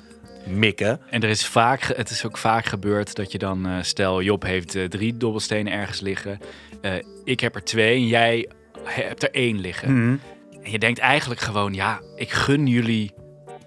Mikken. 0.50 1.00
En 1.10 1.22
er 1.22 1.30
is 1.30 1.46
vaak, 1.46 1.82
het 1.82 2.10
is 2.10 2.26
ook 2.26 2.38
vaak 2.38 2.66
gebeurd 2.66 3.16
dat 3.16 3.32
je 3.32 3.38
dan, 3.38 3.68
eh, 3.68 3.78
stel 3.82 4.22
Job 4.22 4.44
heeft 4.44 4.76
eh, 4.76 4.84
drie 4.84 5.18
dobbelstenen 5.18 5.74
ergens 5.74 6.00
liggen. 6.00 6.40
Eh, 6.82 6.94
ik 7.24 7.40
heb 7.40 7.56
er 7.56 7.64
twee 7.64 7.96
en 7.96 8.08
jij 8.08 8.50
hebt 8.84 9.24
er 9.24 9.32
één 9.32 9.60
liggen. 9.60 9.94
Mhm. 10.04 10.18
En 10.64 10.72
je 10.72 10.80
denkt 10.80 11.00
eigenlijk 11.00 11.42
gewoon, 11.42 11.74
ja, 11.74 12.02
ik 12.16 12.32
gun 12.32 12.68
jullie 12.68 13.14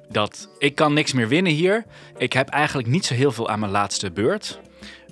dat. 0.09 0.49
Ik 0.59 0.75
kan 0.75 0.93
niks 0.93 1.13
meer 1.13 1.29
winnen 1.29 1.53
hier. 1.53 1.85
Ik 2.19 2.33
heb 2.33 2.49
eigenlijk 2.49 2.89
niet 2.89 3.05
zo 3.07 3.15
heel 3.15 3.33
veel 3.33 3.49
aan 3.49 3.61
mijn 3.61 3.73
laatste 3.73 4.11
beurt. 4.11 4.61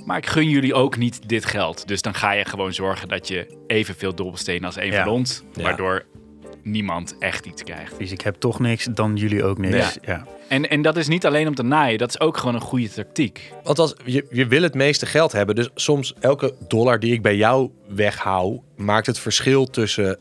Maar 0.05 0.17
ik 0.17 0.27
gun 0.27 0.49
jullie 0.49 0.75
ook 0.75 0.97
niet 0.97 1.29
dit 1.29 1.45
geld. 1.45 1.89
Dus 1.89 2.03
dan 2.03 2.15
ga 2.15 2.33
je 2.33 2.45
gewoon 2.45 2.75
zorgen 2.75 3.09
dat 3.09 3.29
je 3.29 3.57
evenveel 3.67 4.15
dobbelstenen 4.15 4.65
als 4.65 4.77
één 4.77 4.93
Ja. 4.93 5.05
van 5.05 5.13
ons. 5.13 5.43
Ja. 5.53 5.77
Niemand 6.63 7.17
echt 7.19 7.47
iets 7.47 7.63
krijgt. 7.63 7.99
Dus 7.99 8.13
ik 8.13 8.21
heb 8.21 8.35
toch 8.35 8.61
niks, 8.61 8.85
dan 8.91 9.17
jullie 9.17 9.45
ook 9.45 9.59
niks. 9.59 9.77
Ja. 9.77 9.91
Ja. 10.03 10.27
En, 10.49 10.69
en 10.71 10.83
dat 10.83 10.97
is 10.97 11.09
niet 11.09 11.27
alleen 11.27 11.49
om 11.49 11.55
te 11.55 11.63
naaien. 11.63 11.99
Dat 11.99 12.09
is 12.09 12.21
ook 12.21 12.37
gewoon 12.37 12.55
een 12.55 12.61
goede 12.61 12.89
tactiek. 12.91 13.53
Want 13.63 13.79
als, 13.79 13.95
je, 14.05 14.27
je 14.31 14.47
wil 14.47 14.63
het 14.63 14.75
meeste 14.75 15.07
geld 15.07 15.33
hebben. 15.33 15.55
Dus 15.55 15.71
soms 15.75 16.15
elke 16.21 16.55
dollar 16.69 17.01
die 17.01 17.13
ik 17.13 17.23
bij 17.23 17.37
jou 17.37 17.71
weghoud, 17.89 18.61
maakt 18.77 19.07
het 19.07 19.19
verschil 19.19 19.67
tussen 19.67 20.19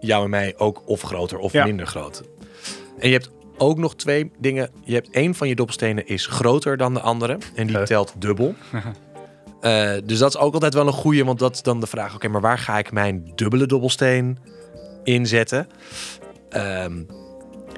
jou 0.00 0.24
en 0.24 0.30
mij 0.30 0.54
ook 0.56 0.82
of 0.88 1.00
groter 1.02 1.38
of 1.38 1.52
Ja. 1.52 1.64
minder 1.64 1.86
groot. 1.86 2.22
En 2.98 3.08
je 3.08 3.14
hebt 3.14 3.30
ook 3.56 3.78
nog 3.78 3.94
twee 3.96 4.30
dingen. 4.38 4.70
Je 4.84 4.94
hebt 4.94 5.10
één 5.10 5.34
van 5.34 5.48
je 5.48 5.54
dobbelstenen 5.54 6.06
is 6.06 6.26
groter 6.26 6.76
dan 6.76 6.94
de 6.94 7.00
andere. 7.00 7.38
En 7.54 7.66
die 7.66 7.82
telt 7.82 8.14
dubbel. 8.18 8.54
Eh, 9.60 9.92
dus 10.04 10.18
dat 10.18 10.34
is 10.34 10.40
ook 10.40 10.54
altijd 10.54 10.74
wel 10.74 10.86
een 10.86 10.92
goeie. 10.92 11.24
Want 11.24 11.38
dat 11.38 11.54
is 11.54 11.62
dan 11.62 11.80
de 11.80 11.86
vraag. 11.86 12.14
Oké, 12.14 12.28
maar 12.28 12.40
waar 12.40 12.58
ga 12.58 12.78
ik 12.78 12.92
mijn 12.92 13.32
dubbele 13.34 13.66
dobbelsteen 13.66 14.38
inzetten? 15.06 15.66
Ehm, 16.48 17.02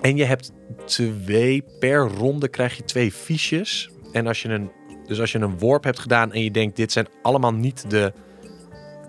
en 0.00 0.16
je 0.16 0.24
hebt 0.24 0.52
twee 0.84 1.64
per 1.78 1.98
ronde 1.98 2.48
krijg 2.48 2.76
je 2.76 2.84
twee 2.84 3.12
fiches. 3.12 3.90
En 4.12 4.26
als 4.26 4.42
je 4.42 4.48
een, 4.48 4.70
dus 5.06 5.20
als 5.20 5.32
je 5.32 5.38
een 5.38 5.58
worp 5.58 5.84
hebt 5.84 5.98
gedaan 5.98 6.32
en 6.32 6.42
je 6.42 6.50
denkt 6.50 6.76
dit 6.76 6.92
zijn 6.92 7.08
allemaal 7.22 7.54
niet 7.54 7.90
de 7.90 8.12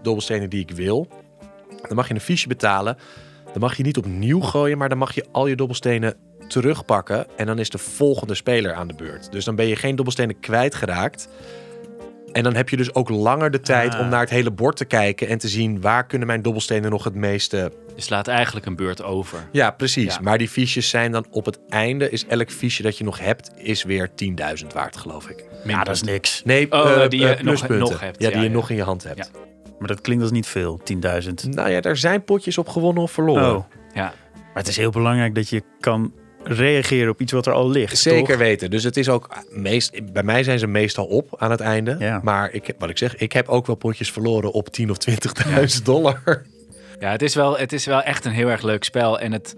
dobbelstenen 0.02 0.50
die 0.50 0.62
ik 0.62 0.72
wil, 0.72 1.08
dan 1.88 1.96
mag 1.96 2.08
je 2.08 2.14
een 2.14 2.20
fiche 2.20 2.48
betalen. 2.48 2.98
Dan 3.52 3.62
mag 3.62 3.78
je 3.78 3.84
niet 3.84 3.98
opnieuw 3.98 4.40
gooien, 4.40 4.78
maar 4.78 4.90
dan 4.90 4.98
mag 4.98 5.16
je 5.16 5.26
al 5.32 5.48
je 5.48 5.56
dobbelstenen 5.56 6.16
terugpakken 6.48 7.38
en 7.38 7.46
dan 7.46 7.60
is 7.60 7.70
de 7.70 7.78
volgende 7.78 8.36
speler 8.36 8.74
aan 8.74 8.88
de 8.88 8.94
beurt. 8.94 9.32
Dus 9.32 9.46
dan 9.46 9.56
ben 9.56 9.68
je 9.68 9.76
geen 9.76 9.96
dobbelstenen 9.96 10.40
kwijtgeraakt. 10.40 11.30
En 12.32 12.44
dan 12.44 12.56
heb 12.56 12.70
je 12.70 12.78
dus 12.78 12.94
ook 12.96 13.10
langer 13.10 13.52
de 13.52 13.60
tijd 13.60 13.94
Ah. 13.94 14.00
om 14.00 14.10
naar 14.10 14.20
het 14.20 14.30
hele 14.30 14.52
bord 14.52 14.76
te 14.78 14.86
kijken 14.86 15.28
en 15.28 15.38
te 15.38 15.48
zien 15.48 15.82
waar 15.82 16.06
kunnen 16.06 16.28
mijn 16.28 16.42
dobbelstenen 16.42 16.92
nog 16.92 17.04
het 17.04 17.14
meeste 17.16 17.72
Je 17.96 18.02
slaat 18.02 18.28
eigenlijk 18.28 18.66
een 18.66 18.76
beurt 18.76 19.04
over. 19.04 19.40
ja, 19.52 19.72
precies. 19.72 20.14
Ja. 20.16 20.22
Maar 20.22 20.38
die 20.38 20.50
fiches 20.50 20.90
zijn 20.90 21.12
dan 21.12 21.26
op 21.32 21.46
het 21.46 21.60
einde, 21.70 22.10
is 22.10 22.26
elk 22.26 22.52
fiche 22.52 22.82
dat 22.84 22.98
je 22.98 23.04
nog 23.04 23.20
hebt, 23.20 23.52
is 23.56 23.84
weer 23.84 24.10
10.000 24.16 24.74
waard, 24.74 24.98
geloof 24.98 25.30
ik. 25.30 25.44
ja, 25.66 25.84
dat 25.84 25.96
is 25.96 26.04
niks. 26.04 26.42
Nee, 26.46 26.72
Oh, 26.72 27.04
eh, 27.04 27.10
die 27.10 27.20
je 27.20 27.26
eh, 27.28 27.32
nog- 27.34 27.42
pluspunten. 27.42 27.80
nog 27.80 28.00
hebt. 28.00 28.22
Ja, 28.22 28.28
Ja, 28.28 28.34
die 28.34 28.44
je 28.44 28.50
ja. 28.50 28.54
nog 28.56 28.70
in 28.70 28.76
je 28.76 28.84
hand 28.84 29.04
hebt. 29.04 29.32
Maar 29.80 29.88
dat 29.88 30.02
klinkt 30.02 30.24
als 30.24 30.32
niet 30.32 30.48
veel, 30.48 30.80
10.000. 30.84 31.48
Nou 31.50 31.70
ja, 31.70 31.82
er 31.82 31.98
zijn 31.98 32.24
potjes 32.24 32.58
op 32.58 32.68
gewonnen 32.70 33.04
of 33.04 33.12
verloren. 33.12 33.56
Oh, 33.56 33.66
Ja. 33.94 34.04
maar 34.36 34.54
het 34.54 34.68
is 34.68 34.78
heel 34.78 34.90
belangrijk 34.92 35.36
dat 35.36 35.50
je 35.50 35.64
kan 35.80 36.14
reageren 36.50 37.12
op 37.12 37.22
iets 37.22 37.32
wat 37.32 37.46
er 37.46 37.54
al 37.54 37.70
ligt. 37.70 37.98
Zeker 37.98 38.28
toch? 38.28 38.38
weten. 38.38 38.70
Dus 38.70 38.84
het 38.84 38.98
is 38.98 39.10
ook 39.10 39.30
meest, 39.50 40.14
bij 40.14 40.24
mij 40.24 40.44
zijn 40.44 40.60
ze 40.60 40.68
meestal 40.68 41.06
op 41.06 41.36
aan 41.38 41.52
het 41.52 41.60
einde. 41.60 41.96
Ja. 42.00 42.20
Maar 42.24 42.54
ik, 42.54 42.74
wat 42.78 42.90
ik 42.90 42.98
zeg, 42.98 43.16
ik 43.16 43.32
heb 43.32 43.48
ook 43.48 43.68
wel 43.68 43.76
potjes 43.76 44.12
verloren 44.12 44.52
op 44.52 44.70
10 44.70 44.90
of 44.90 44.98
20.000 45.78 45.84
dollar. 45.84 46.44
Ja, 47.00 47.12
het 47.12 47.22
is, 47.22 47.36
wel, 47.36 47.58
het 47.58 47.74
is 47.74 47.86
wel 47.86 48.02
echt 48.02 48.26
een 48.26 48.32
heel 48.32 48.50
erg 48.50 48.62
leuk 48.62 48.84
spel. 48.84 49.20
En, 49.20 49.32
het, 49.32 49.56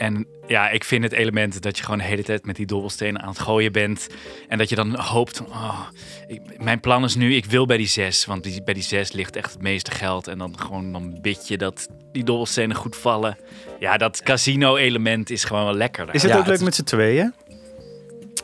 en 0.00 0.26
ja, 0.46 0.70
ik 0.70 0.84
vind 0.84 1.02
het 1.02 1.12
element 1.12 1.62
dat 1.62 1.76
je 1.76 1.84
gewoon 1.84 1.98
de 1.98 2.04
hele 2.04 2.22
tijd 2.22 2.46
met 2.46 2.56
die 2.56 2.66
dobbelstenen 2.66 3.22
aan 3.22 3.28
het 3.28 3.38
gooien 3.38 3.72
bent. 3.72 4.06
En 4.48 4.58
dat 4.58 4.68
je 4.68 4.74
dan 4.74 4.98
hoopt, 4.98 5.42
oh, 5.48 5.80
ik, 6.26 6.62
mijn 6.62 6.80
plan 6.80 7.04
is 7.04 7.14
nu, 7.14 7.34
ik 7.34 7.44
wil 7.44 7.66
bij 7.66 7.76
die 7.76 7.86
zes. 7.86 8.24
Want 8.24 8.42
die, 8.42 8.62
bij 8.62 8.74
die 8.74 8.82
zes 8.82 9.12
ligt 9.12 9.36
echt 9.36 9.52
het 9.52 9.62
meeste 9.62 9.90
geld. 9.90 10.28
En 10.28 10.38
dan 10.38 10.58
gewoon 10.58 10.92
dan 10.92 11.18
bid 11.20 11.48
je 11.48 11.58
dat 11.58 11.88
die 12.12 12.24
dobbelstenen 12.24 12.76
goed 12.76 12.96
vallen. 12.96 13.38
Ja, 13.78 13.96
dat 13.96 14.22
casino-element 14.22 15.30
is 15.30 15.44
gewoon 15.44 15.64
wel 15.64 15.74
lekkerder. 15.74 16.14
Is 16.14 16.22
het 16.22 16.30
Ja, 16.30 16.38
ook 16.38 16.44
leuk 16.44 16.54
het 16.54 16.64
met 16.64 16.74
z'n 16.74 16.82
tweeën? 16.82 17.34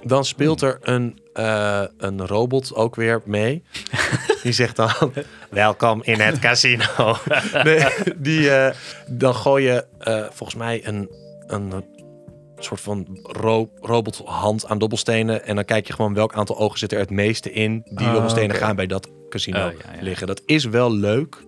Dan 0.03 0.25
speelt 0.25 0.63
er 0.63 0.79
een, 0.83 1.19
eh, 1.33 1.83
een 1.99 2.27
robot 2.27 2.75
ook 2.75 2.95
weer 2.95 3.23
mee. 3.25 3.63
Die 4.43 4.53
zegt 4.53 4.77
dan, 4.77 4.91
welkom 5.51 6.03
in 6.03 6.21
het 6.21 6.39
casino. 6.39 7.17
Nee, 7.65 7.87
die, 8.17 8.51
eh, 8.51 8.75
dan 9.07 9.35
gooi 9.35 9.65
je 9.65 9.87
eh, 9.99 10.25
volgens 10.31 10.59
mij 10.59 10.87
een, 10.87 11.09
een 11.47 11.73
soort 12.59 12.81
van 12.81 13.19
ro 13.23 13.71
robothand 13.81 14.67
aan 14.67 14.79
dobbelstenen. 14.79 15.45
En 15.45 15.55
dan 15.55 15.65
kijk 15.65 15.87
je 15.87 15.93
gewoon 15.93 16.15
welk 16.15 16.35
aantal 16.35 16.59
ogen 16.59 16.79
zit 16.79 16.93
er 16.93 16.99
het 16.99 17.11
meeste 17.11 17.53
in. 17.53 17.83
Die 17.85 18.07
Ah, 18.07 18.13
dobbelstenen 18.13 18.57
gaan 18.57 18.77
bij 18.77 18.87
dat 18.87 19.11
casino 19.29 19.67
Oh, 19.67 19.73
ja, 19.73 19.93
ja. 19.95 20.03
liggen. 20.03 20.27
Dat 20.27 20.43
is 20.47 20.65
wel 20.65 20.93
leuk. 20.93 21.45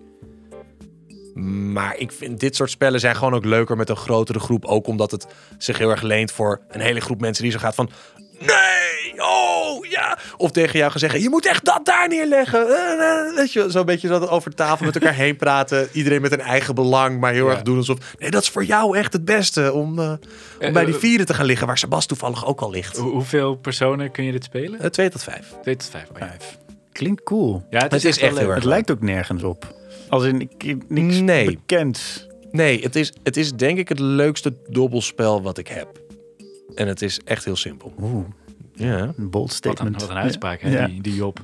Maar 1.73 1.97
ik 1.97 2.11
vind 2.11 2.39
dit 2.39 2.55
soort 2.55 2.69
spellen 2.69 2.99
zijn 2.99 3.15
gewoon 3.15 3.33
ook 3.33 3.45
leuker 3.45 3.77
met 3.77 3.89
een 3.89 3.95
grotere 3.95 4.39
groep. 4.39 4.65
Ook 4.65 4.87
omdat 4.87 5.11
het 5.11 5.27
zich 5.57 5.77
heel 5.77 5.89
erg 5.89 6.01
leent 6.01 6.31
voor 6.31 6.61
een 6.67 6.81
hele 6.81 6.99
groep 7.01 7.21
mensen 7.21 7.43
die 7.43 7.51
zo 7.51 7.59
gaat 7.59 7.75
van... 7.75 7.89
Nee, 8.39 9.21
oh 9.21 9.85
ja. 9.85 10.17
Of 10.37 10.51
tegen 10.51 10.79
jou 10.79 10.91
gaan 10.91 10.99
zeggen, 10.99 11.21
je 11.21 11.29
moet 11.29 11.45
echt 11.45 11.65
dat 11.65 11.85
daar 11.85 12.07
neerleggen. 12.07 12.67
Eh, 12.67 13.09
eh, 13.27 13.35
Weet 13.35 13.53
je, 13.53 13.69
zo'n 13.69 13.85
beetje 13.85 14.07
dat 14.07 14.29
over 14.29 14.55
tafel 14.55 14.85
met 14.85 14.95
elkaar 14.95 15.13
heen 15.13 15.35
praten. 15.35 15.87
Iedereen 15.91 16.21
met 16.21 16.31
een 16.31 16.41
eigen 16.41 16.75
belang, 16.75 17.19
maar 17.19 17.33
heel 17.33 17.45
Ja. 17.45 17.51
erg 17.53 17.61
doen 17.61 17.77
alsof... 17.77 17.97
Nee, 18.17 18.31
dat 18.31 18.41
is 18.41 18.49
voor 18.49 18.65
jou 18.65 18.97
echt 18.97 19.13
het 19.13 19.25
beste 19.25 19.73
om, 19.73 19.99
eh, 19.99 20.11
om 20.61 20.73
bij 20.73 20.85
die 20.85 20.93
vieren 20.95 21.25
te 21.25 21.33
gaan 21.33 21.45
liggen. 21.45 21.67
Waar 21.67 21.77
Sebas 21.77 22.05
toevallig 22.05 22.45
ook 22.45 22.61
al 22.61 22.69
ligt. 22.69 22.97
Hoe- 22.97 23.11
hoeveel 23.11 23.55
personen 23.55 24.11
kun 24.11 24.23
je 24.23 24.31
dit 24.31 24.43
spelen? 24.43 24.79
Eh, 24.79 24.89
twee 24.89 25.09
tot 25.09 25.23
vijf. 25.23 25.53
Twee 25.61 25.75
tot 25.75 25.89
vijf. 25.91 26.09
oh 26.11 26.17
ja. 26.19 26.35
Klinkt 26.91 27.23
cool. 27.23 27.65
Ja, 27.69 27.79
het 27.79 27.93
is, 27.93 28.03
Het 28.03 28.15
is 28.15 28.21
echt, 28.21 28.31
heel 28.31 28.39
leuk. 28.39 28.47
erg 28.47 28.55
Het 28.55 28.63
lijkt 28.63 28.91
ook 28.91 29.01
nergens 29.01 29.43
op. 29.43 29.75
Als 30.09 30.23
in 30.23 30.41
ik- 30.57 30.75
niks 30.87 31.19
Nee. 31.19 31.45
bekend. 31.45 32.27
Nee, 32.51 32.81
het 32.81 32.95
is, 32.95 33.13
het 33.23 33.37
is 33.37 33.51
denk 33.53 33.77
ik 33.77 33.89
het 33.89 33.99
leukste 33.99 34.53
dobbelspel 34.69 35.41
wat 35.41 35.57
ik 35.57 35.67
heb. 35.67 35.87
En 36.79 36.87
het 36.87 37.01
is 37.01 37.19
echt 37.19 37.45
heel 37.45 37.55
simpel. 37.55 37.93
Oeh, 38.01 38.25
Ja. 38.73 38.97
een 39.17 39.29
bold 39.29 39.33
Wat 39.33 39.49
een, 39.51 39.55
statement. 39.55 40.01
wat 40.01 40.09
een 40.09 40.15
uitspraak, 40.17 40.61
hè, 40.61 40.69
Ja. 40.69 40.87
die, 40.87 41.01
die 41.01 41.15
Job. 41.15 41.39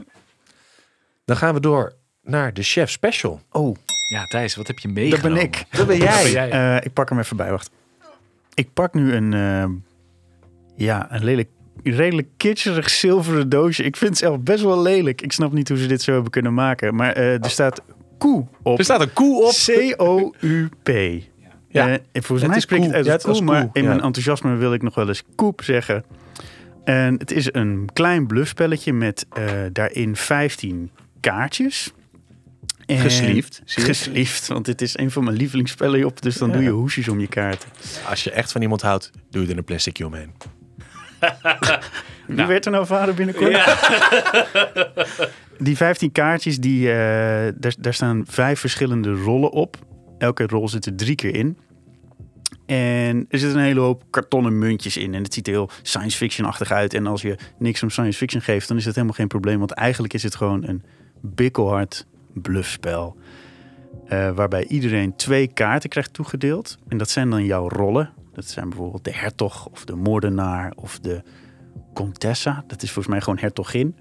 Dan 1.25 1.37
gaan 1.37 1.53
we 1.53 1.59
door 1.59 1.93
naar 2.23 2.53
de 2.53 2.63
chef 2.63 2.89
special. 2.89 3.41
Oh, 3.51 3.75
Ja, 4.09 4.23
Thijs, 4.25 4.55
wat 4.55 4.67
heb 4.67 4.77
je 4.79 4.87
dat 4.87 4.95
meegenomen? 4.97 5.33
ben 5.33 5.43
ik. 5.43 5.51
Dat 5.69 5.69
ben 5.69 5.77
Dat 5.79 5.87
ben 5.87 5.97
jij. 5.97 6.31
jij. 6.31 6.49
Eh, 6.77 6.85
ik 6.85 6.93
pak 6.93 7.09
hem 7.09 7.19
even 7.19 7.37
bij, 7.37 7.49
wacht. 7.51 7.69
Ik 8.53 8.73
pak 8.73 8.93
nu 8.93 9.13
een, 9.13 9.33
eh, 9.33 9.65
ja, 10.75 11.07
een 11.13 11.23
lelijk, 11.23 11.49
redelijk 11.83 12.27
kitscherig 12.37 12.89
zilveren 12.89 13.49
doosje. 13.49 13.83
Ik 13.83 13.95
vind 13.97 14.09
het 14.09 14.19
zelf 14.19 14.39
best 14.39 14.63
wel 14.63 14.81
lelijk. 14.81 15.21
Ik 15.21 15.31
snap 15.31 15.51
niet 15.53 15.67
hoe 15.69 15.77
ze 15.77 15.87
dit 15.87 16.01
zo 16.01 16.13
hebben 16.13 16.31
kunnen 16.31 16.53
maken. 16.53 16.95
Maar 16.95 17.13
eh, 17.13 17.43
er 17.43 17.49
staat 17.49 17.81
koe 18.17 18.47
op. 18.61 18.77
Er 18.77 18.83
staat 18.83 19.01
een 19.01 19.13
koe 19.13 19.43
op. 19.43 19.51
C-O-U-P. 19.65 20.89
Ja. 21.75 21.87
Eh, 21.87 21.93
en 21.93 21.99
volgens 22.11 22.39
Het 22.41 22.47
mij 22.47 22.57
is 22.57 22.63
spreekt 22.63 22.83
het 22.85 23.05
Ja, 23.05 23.11
het 23.11 23.23
maar 23.41 23.69
in 23.73 23.81
ja. 23.83 23.87
mijn 23.87 24.01
enthousiasme 24.01 24.55
wil 24.55 24.73
ik 24.73 24.81
nog 24.81 24.95
wel 24.95 25.07
eens 25.07 25.23
koep 25.35 25.63
zeggen. 25.63 26.03
En 26.83 27.15
het 27.17 27.31
is 27.31 27.53
een 27.53 27.89
klein 27.93 28.27
bluffspelletje 28.27 28.93
met 28.93 29.25
eh, 29.33 29.43
daarin 29.71 30.15
15 30.15 30.91
kaartjes. 31.19 31.93
En- 32.85 32.97
je? 33.65 33.81
Gesleeved, 33.81 34.47
want 34.47 34.65
dit 34.65 34.81
is 34.81 34.97
een 34.97 35.11
van 35.11 35.23
mijn 35.23 35.37
lievelingsspellen, 35.37 35.99
Job. 35.99 36.21
Dus 36.21 36.37
dan 36.37 36.47
Ja. 36.47 36.53
doe 36.53 36.63
je 36.63 36.69
hoesjes 36.69 37.07
om 37.07 37.19
je 37.19 37.27
kaarten. 37.27 37.69
Als 38.09 38.23
je 38.23 38.31
echt 38.31 38.51
van 38.51 38.61
iemand 38.61 38.81
houdt, 38.81 39.11
doe 39.29 39.43
je 39.45 39.51
er 39.51 39.57
een 39.57 39.63
plasticje 39.63 40.05
omheen. 40.05 40.31
Wie 42.27 42.35
Nou. 42.35 42.47
werd 42.47 42.65
er 42.65 42.71
nou 42.71 42.85
vader 42.85 43.13
binnenkort? 43.13 43.51
Die 45.59 45.75
15 45.77 46.11
kaartjes, 46.11 46.59
die, 46.59 46.91
eh, 46.91 46.95
daar, 47.55 47.73
daar 47.79 47.93
staan 47.93 48.23
vijf 48.29 48.59
verschillende 48.59 49.11
rollen 49.13 49.51
op. 49.51 49.77
Elke 50.17 50.43
rol 50.47 50.69
zit 50.69 50.85
er 50.85 50.95
drie 50.95 51.15
keer 51.15 51.35
in. 51.35 51.57
En 52.65 53.25
er 53.29 53.39
zitten 53.39 53.59
een 53.59 53.65
hele 53.65 53.79
hoop 53.79 54.03
kartonnen 54.09 54.57
muntjes 54.59 54.97
in. 54.97 55.13
En 55.13 55.23
het 55.23 55.33
ziet 55.33 55.47
er 55.47 55.53
heel 55.53 55.69
science 55.81 56.17
fiction-achtig 56.17 56.71
uit. 56.71 56.93
En 56.93 57.07
als 57.07 57.21
je 57.21 57.37
niks 57.59 57.83
om 57.83 57.89
science 57.89 58.17
fiction 58.17 58.41
geeft, 58.41 58.67
dan 58.67 58.77
is 58.77 58.83
dat 58.83 58.93
helemaal 58.93 59.15
geen 59.15 59.27
probleem. 59.27 59.59
Want 59.59 59.71
eigenlijk 59.71 60.13
is 60.13 60.23
het 60.23 60.35
gewoon 60.35 60.67
een 60.67 60.83
bikkelhard 61.21 62.05
bluffspel. 62.33 63.17
Eh, 64.05 64.31
waarbij 64.31 64.65
iedereen 64.67 65.15
twee 65.15 65.47
kaarten 65.47 65.89
krijgt 65.89 66.13
toegedeeld. 66.13 66.77
En 66.87 66.97
dat 66.97 67.09
zijn 67.09 67.29
dan 67.29 67.45
jouw 67.45 67.69
rollen. 67.69 68.13
Dat 68.33 68.45
zijn 68.45 68.69
bijvoorbeeld 68.69 69.03
de 69.03 69.13
hertog 69.13 69.67
of 69.67 69.85
de 69.85 69.95
moordenaar 69.95 70.73
of 70.75 70.99
de 70.99 71.23
Contessa. 71.93 72.63
Dat 72.67 72.83
is 72.83 72.91
volgens 72.91 73.13
mij 73.13 73.23
gewoon 73.23 73.39
hertogin. 73.39 73.95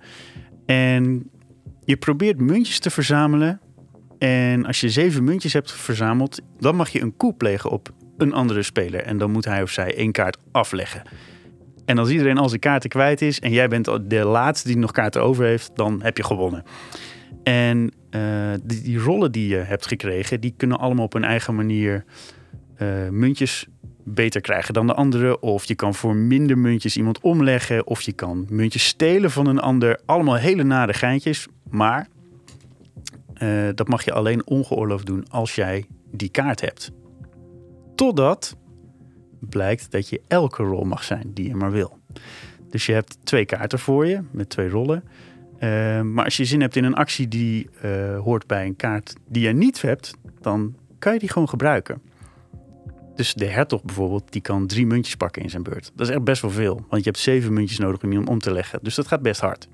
En 0.67 1.31
je 1.85 1.97
probeert 1.97 2.41
muntjes 2.41 2.79
te 2.79 2.91
verzamelen. 2.91 3.61
En 4.19 4.67
als 4.67 4.81
je 4.81 4.89
zeven 4.89 5.25
muntjes 5.25 5.53
hebt 5.53 5.73
verzameld, 5.73 6.41
dan 6.59 6.77
mag 6.77 6.89
je 6.89 7.01
een 7.01 7.17
coup 7.17 7.39
plegen 7.39 7.71
op 7.71 7.93
een 8.17 8.33
andere 8.33 8.63
speler. 8.63 9.01
En 9.01 9.19
dan 9.19 9.31
moet 9.31 9.45
hij 9.45 9.63
of 9.63 9.71
zij 9.71 9.97
één 9.97 10.13
kaart 10.13 10.37
afleggen. 10.53 11.03
En 11.85 11.99
als 11.99 12.11
iedereen 12.11 12.39
al 12.39 12.49
zijn 12.49 12.61
kaarten 12.61 12.91
kwijt 12.91 13.23
is 13.23 13.41
en 13.41 13.51
jij 13.51 13.69
bent 13.69 14.11
de 14.11 14.25
laatste 14.25 14.69
die 14.69 14.79
nog 14.79 14.91
kaarten 14.91 15.23
over 15.23 15.45
heeft, 15.45 15.71
dan 15.75 16.03
heb 16.03 16.17
je 16.17 16.25
gewonnen. 16.25 16.63
En 17.43 17.93
eh, 18.11 18.21
die, 18.63 18.99
rollen 18.99 19.33
die 19.33 19.49
je 19.49 19.57
hebt 19.57 19.87
gekregen, 19.87 20.41
die 20.41 20.55
kunnen 20.57 20.79
allemaal 20.79 21.05
op 21.05 21.13
hun 21.13 21.25
eigen 21.25 21.55
manier 21.55 22.05
eh, 22.77 23.09
muntjes 23.11 23.67
beter 24.05 24.41
krijgen 24.41 24.75
dan 24.75 24.87
de 24.87 24.95
andere. 24.95 25.41
Of 25.41 25.65
je 25.65 25.75
kan 25.75 25.95
voor 25.95 26.17
minder 26.17 26.59
muntjes 26.59 26.97
iemand 26.97 27.21
omleggen. 27.21 27.87
Of 27.87 28.01
je 28.01 28.13
kan 28.13 28.47
muntjes 28.51 28.87
stelen 28.87 29.31
van 29.31 29.47
een 29.47 29.61
ander. 29.61 30.01
Allemaal 30.07 30.37
hele 30.37 30.63
nare 30.63 30.93
geintjes. 30.93 31.47
Maar 31.71 32.09
eh, 33.35 33.69
dat 33.75 33.89
mag 33.89 34.05
je 34.05 34.13
alleen 34.13 34.47
ongeoorloofd 34.47 35.07
doen 35.07 35.25
als 35.31 35.55
jij 35.55 35.85
die 36.11 36.29
kaart 36.29 36.61
hebt. 36.61 36.93
Totdat 37.95 38.57
blijkt 39.41 39.91
dat 39.91 40.09
je 40.09 40.21
elke 40.29 40.63
rol 40.63 40.85
mag 40.85 41.05
zijn 41.05 41.31
die 41.35 41.49
je 41.49 41.55
maar 41.55 41.71
wil. 41.71 41.99
Dus 42.71 42.87
je 42.87 42.93
hebt 42.93 43.19
twee 43.25 43.45
kaarten 43.45 43.79
voor 43.79 44.07
je 44.07 44.21
met 44.31 44.49
twee 44.49 44.69
rollen. 44.69 45.05
Eh, 45.59 46.01
maar 46.01 46.25
als 46.25 46.37
je 46.37 46.45
zin 46.45 46.61
hebt 46.61 46.77
in 46.77 46.85
een 46.85 46.95
actie 46.95 47.29
die 47.29 47.69
eh, 47.81 48.19
hoort 48.19 48.47
bij 48.47 48.67
een 48.67 48.77
kaart 48.77 49.15
die 49.29 49.43
je 49.47 49.53
niet 49.53 49.83
hebt, 49.83 50.15
dan 50.41 50.77
kan 50.99 51.13
je 51.13 51.19
die 51.19 51.29
gewoon 51.29 51.49
gebruiken. 51.49 52.03
Dus 53.15 53.35
de 53.35 53.47
hertog 53.47 53.85
bijvoorbeeld, 53.85 54.33
die 54.33 54.41
kan 54.43 54.67
drie 54.67 54.87
muntjes 54.87 55.17
pakken 55.17 55.43
in 55.43 55.51
zijn 55.51 55.63
beurt. 55.63 55.93
Dat 55.95 56.09
is 56.09 56.15
echt 56.15 56.25
best 56.25 56.43
wel 56.43 56.51
veel, 56.51 56.75
want 56.89 57.05
je 57.05 57.11
hebt 57.11 57.19
zeven 57.19 57.53
muntjes 57.53 57.79
nodig 57.79 58.03
om 58.03 58.13
hem 58.13 58.27
om 58.27 58.39
te 58.39 58.53
leggen. 58.53 58.79
Dus 58.83 58.95
dat 58.95 59.07
gaat 59.07 59.23
best 59.23 59.41
hard. 59.41 59.69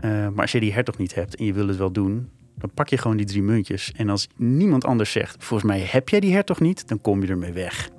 Eh, 0.00 0.10
maar 0.10 0.40
als 0.40 0.52
je 0.52 0.60
die 0.60 0.72
hertog 0.72 0.98
niet 0.98 1.14
hebt 1.14 1.36
en 1.36 1.44
je 1.44 1.52
wil 1.52 1.68
het 1.68 1.76
wel 1.76 1.92
doen, 1.92 2.30
dan 2.58 2.70
pak 2.74 2.88
je 2.88 2.98
gewoon 2.98 3.16
die 3.16 3.26
drie 3.26 3.42
muntjes. 3.42 3.92
En 3.96 4.08
als 4.08 4.28
niemand 4.36 4.84
anders 4.84 5.12
zegt, 5.12 5.44
volgens 5.44 5.70
mij 5.70 5.80
heb 5.80 6.08
jij 6.08 6.20
die 6.20 6.32
hertog 6.32 6.60
niet, 6.60 6.88
dan 6.88 7.00
kom 7.00 7.22
je 7.22 7.28
ermee 7.28 7.52
weg. 7.52 7.90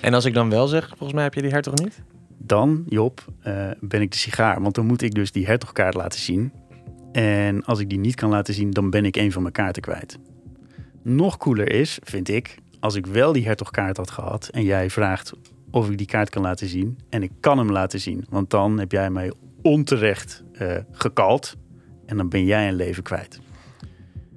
En 0.00 0.14
als 0.14 0.24
ik 0.24 0.34
dan 0.34 0.50
wel 0.50 0.66
zeg, 0.66 0.88
volgens 0.88 1.12
mij 1.12 1.22
heb 1.22 1.34
je 1.34 1.42
die 1.42 1.50
hertog 1.50 1.74
niet? 1.74 2.02
Dan, 2.38 2.84
Job, 2.88 3.24
eh, 3.42 3.70
ben 3.80 4.00
ik 4.00 4.10
de 4.10 4.16
sigaar. 4.16 4.62
Want 4.62 4.74
dan 4.74 4.86
moet 4.86 5.02
ik 5.02 5.14
dus 5.14 5.32
die 5.32 5.46
hertogkaart 5.46 5.94
laten 5.94 6.20
zien. 6.20 6.52
En 7.12 7.64
als 7.64 7.78
ik 7.78 7.88
die 7.88 7.98
niet 7.98 8.14
kan 8.14 8.30
laten 8.30 8.54
zien, 8.54 8.70
dan 8.70 8.90
ben 8.90 9.04
ik 9.04 9.16
een 9.16 9.32
van 9.32 9.42
mijn 9.42 9.54
kaarten 9.54 9.82
kwijt. 9.82 10.18
Nog 11.02 11.36
cooler 11.36 11.72
is, 11.72 11.98
vind 12.02 12.28
ik, 12.28 12.58
als 12.80 12.94
ik 12.94 13.06
wel 13.06 13.32
die 13.32 13.44
hertogkaart 13.44 13.96
had 13.96 14.10
gehad 14.10 14.48
en 14.48 14.62
jij 14.62 14.90
vraagt 14.90 15.32
of 15.70 15.90
ik 15.90 15.98
die 15.98 16.06
kaart 16.06 16.30
kan 16.30 16.42
laten 16.42 16.68
zien. 16.68 16.98
En 17.08 17.22
ik 17.22 17.30
kan 17.40 17.58
hem 17.58 17.70
laten 17.70 18.00
zien, 18.00 18.24
want 18.28 18.50
dan 18.50 18.78
heb 18.78 18.92
jij 18.92 19.10
mij 19.10 19.32
onterecht 19.62 20.44
eh 20.52 20.76
gekald. 20.92 21.56
En 22.06 22.16
dan 22.16 22.28
ben 22.28 22.44
jij 22.44 22.68
een 22.68 22.74
leven 22.74 23.02
kwijt. 23.02 23.40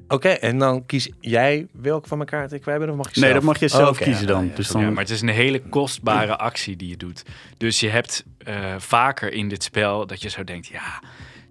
Oké, 0.08 0.30
en 0.30 0.58
dan 0.58 0.86
kies 0.86 1.10
jij 1.20 1.68
welke 1.72 2.08
van 2.08 2.18
mijn 2.18 2.30
kaarten 2.30 2.56
ik 2.58 2.62
kwijt 2.64 2.80
ben, 2.80 2.90
of 2.90 2.96
mag 2.96 3.14
je 3.14 3.20
Nee, 3.20 3.30
zelf? 3.30 3.34
dat 3.44 3.52
mag 3.52 3.60
je 3.60 3.68
zelf 3.68 3.98
kiezen 3.98 4.28
dan. 4.28 4.46
ja, 4.46 4.56
dus 4.56 4.68
dan 4.68 4.82
Ja, 4.82 4.90
maar 4.90 5.04
het 5.04 5.10
is 5.10 5.22
een 5.22 5.28
hele 5.30 5.62
kostbare 5.70 6.38
actie 6.38 6.76
die 6.76 6.90
je 6.90 6.98
doet. 6.98 7.24
Dus 7.58 7.80
je 7.80 7.90
hebt 7.90 8.26
eh, 8.38 8.76
vaker 8.78 9.34
in 9.34 9.50
dit 9.50 9.64
spel 9.64 10.08
dat 10.08 10.22
je 10.22 10.30
zo 10.30 10.44
denkt, 10.44 10.68
ja, 10.68 11.02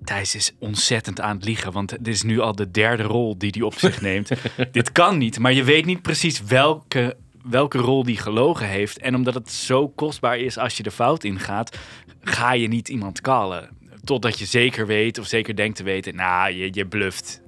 Thijs 0.04 0.34
is 0.34 0.52
ontzettend 0.58 1.20
aan 1.20 1.36
het 1.36 1.44
liegen, 1.44 1.72
want 1.72 1.88
dit 1.90 2.14
is 2.14 2.22
nu 2.22 2.40
al 2.40 2.54
de 2.54 2.70
derde 2.70 3.02
rol 3.02 3.38
die 3.38 3.50
hij 3.54 3.62
op 3.62 3.74
zich 3.78 4.00
neemt. 4.10 4.30
dit 4.72 4.92
kan 4.92 5.18
niet, 5.18 5.38
maar 5.38 5.52
je 5.52 5.64
weet 5.64 5.84
niet 5.84 6.02
precies 6.02 6.42
welke, 6.42 7.16
welke 7.44 7.78
rol 7.78 8.02
die 8.02 8.16
gelogen 8.16 8.66
heeft. 8.66 8.98
En 8.98 9.14
omdat 9.14 9.34
het 9.34 9.50
zo 9.52 9.88
kostbaar 9.88 10.38
is 10.38 10.58
als 10.58 10.76
je 10.76 10.82
de 10.82 10.90
fout 10.90 11.24
ingaat, 11.24 11.78
ga 12.22 12.52
je 12.52 12.68
niet 12.68 12.88
iemand 12.88 13.20
callen. 13.20 13.68
Totdat 14.04 14.38
je 14.38 14.44
zeker 14.44 14.86
weet 14.86 15.18
of 15.18 15.26
zeker 15.26 15.56
denkt 15.56 15.76
te 15.76 15.82
weten, 15.82 16.14
nou, 16.16 16.52
je, 16.52 16.68
je 16.72 16.86
bluft. 16.86 17.41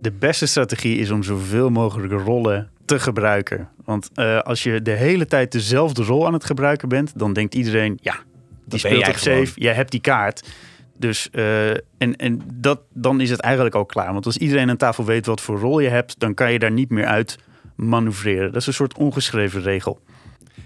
De 0.00 0.12
beste 0.12 0.46
strategie 0.46 0.98
is 0.98 1.10
om 1.10 1.22
zoveel 1.22 1.70
mogelijk 1.70 2.12
rollen 2.12 2.70
te 2.84 2.98
gebruiken. 2.98 3.68
Want 3.84 4.10
eh, 4.14 4.40
als 4.40 4.62
je 4.62 4.82
de 4.82 4.90
hele 4.90 5.26
tijd 5.26 5.52
dezelfde 5.52 6.02
rol 6.02 6.26
aan 6.26 6.32
het 6.32 6.44
gebruiken 6.44 6.88
bent, 6.88 7.18
dan 7.18 7.32
denkt 7.32 7.54
iedereen, 7.54 7.98
ja, 8.02 8.16
die 8.64 8.78
speelt 8.78 9.08
op 9.08 9.14
safe, 9.14 9.30
gewoon. 9.30 9.46
jij 9.54 9.74
hebt 9.74 9.90
die 9.90 10.00
kaart. 10.00 10.48
Dus 10.96 11.30
eh, 11.30 11.70
en, 11.70 12.16
en 12.16 12.40
dat, 12.54 12.80
dan 12.92 13.20
is 13.20 13.30
het 13.30 13.40
eigenlijk 13.40 13.74
al 13.74 13.86
klaar. 13.86 14.12
Want 14.12 14.26
als 14.26 14.36
iedereen 14.36 14.70
aan 14.70 14.76
tafel 14.76 15.04
weet 15.04 15.26
wat 15.26 15.40
voor 15.40 15.58
rol 15.58 15.80
je 15.80 15.88
hebt, 15.88 16.18
dan 16.18 16.34
kan 16.34 16.52
je 16.52 16.58
daar 16.58 16.72
niet 16.72 16.90
meer 16.90 17.06
uit 17.06 17.38
manoeuvreren. 17.76 18.52
Dat 18.52 18.60
is 18.60 18.66
een 18.66 18.72
soort 18.72 18.98
ongeschreven 18.98 19.62
regel. 19.62 20.00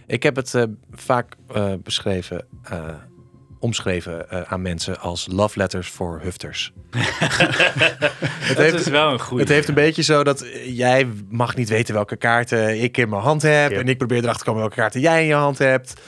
Ik 0.06 0.22
heb 0.22 0.36
het 0.36 0.54
eh, 0.54 0.62
vaak 0.92 1.36
beschreven, 1.82 2.44
omschreven 3.62 4.30
eh, 4.30 4.40
aan 4.52 4.62
mensen 4.62 5.00
als 5.00 5.28
love 5.30 5.58
letters 5.58 5.88
voor 5.88 6.20
hufters. 6.22 6.72
het, 6.90 8.48
Dat 8.48 8.56
heeft, 8.56 8.74
is 8.74 8.86
wel 8.86 9.12
een 9.12 9.20
goede. 9.20 9.42
het 9.42 9.52
heeft 9.52 9.68
een 9.68 9.74
beetje 9.74 10.02
zo 10.02 10.24
dat 10.24 10.40
eh, 10.40 10.76
jij 10.76 11.08
mag 11.30 11.56
niet 11.56 11.68
weten 11.68 11.94
welke 11.94 12.16
kaarten 12.16 12.82
ik 12.82 12.96
in 12.96 13.08
mijn 13.08 13.22
hand 13.22 13.42
heb. 13.42 13.70
Ja. 13.70 13.78
En 13.78 13.88
ik 13.88 13.98
probeer 13.98 14.18
erachter 14.18 14.38
te 14.38 14.44
komen 14.44 14.60
welke 14.60 14.76
kaarten 14.76 15.00
jij 15.00 15.20
in 15.20 15.26
je 15.26 15.34
hand 15.34 15.58
hebt. 15.58 16.00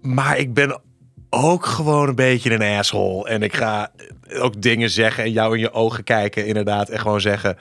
Maar 0.00 0.38
ik 0.38 0.54
ben 0.54 0.80
ook 1.30 1.66
gewoon 1.66 2.08
een 2.08 2.14
beetje 2.14 2.50
een 2.50 2.78
asshole. 2.78 3.28
En 3.28 3.42
ik 3.42 3.56
ga 3.56 3.90
ook 4.38 4.62
dingen 4.62 4.90
zeggen 4.90 5.24
en 5.24 5.32
jou 5.32 5.54
in 5.54 5.60
je 5.60 5.72
ogen 5.72 6.04
kijken 6.04 6.46
inderdaad. 6.46 6.88
En 6.88 7.00
gewoon 7.00 7.20
zeggen, 7.20 7.56